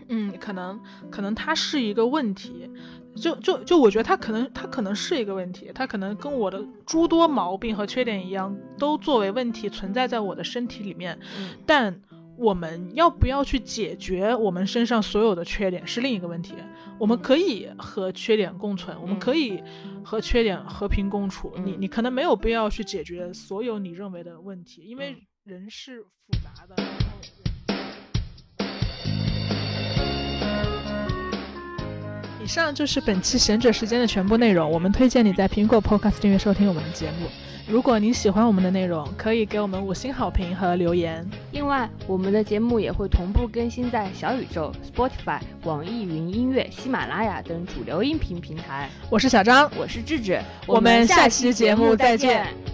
[0.10, 0.78] 嗯，可能
[1.10, 2.70] 可能它是一个问题，
[3.16, 11.20] 就就就我觉得他可能他可能是一个问题，他可能跟我的诸多毛病和缺点一样，都作为问题存在在我的身体里面，
[11.66, 12.01] 但。
[12.36, 16.55] 我们要不要去解决我们身上所有的缺点是另一个问题。
[16.97, 19.61] 我们可以和缺点共存，我们可以
[20.03, 21.53] 和缺点和平共处。
[21.64, 26.09] 你你可能没有必要去解决所有你认为的问题，因为人是复
[26.43, 26.76] 杂的。
[32.44, 34.70] 以上就是本期贤者时间的全部内容。
[34.70, 37.28] 我们推荐你在苹果 Podcast 订阅收听我们的节目。
[37.66, 41.26] 如果你喜欢我们的内容，可以给我们五星好评和留言。
[41.54, 48.89] 另外，我们的节目也会同步更新在小宇宙、Spotify、网易云音乐、喜马拉雅等主流音频平台。
[49.10, 52.73] 我是小张，我是智智，我们下期节目再见。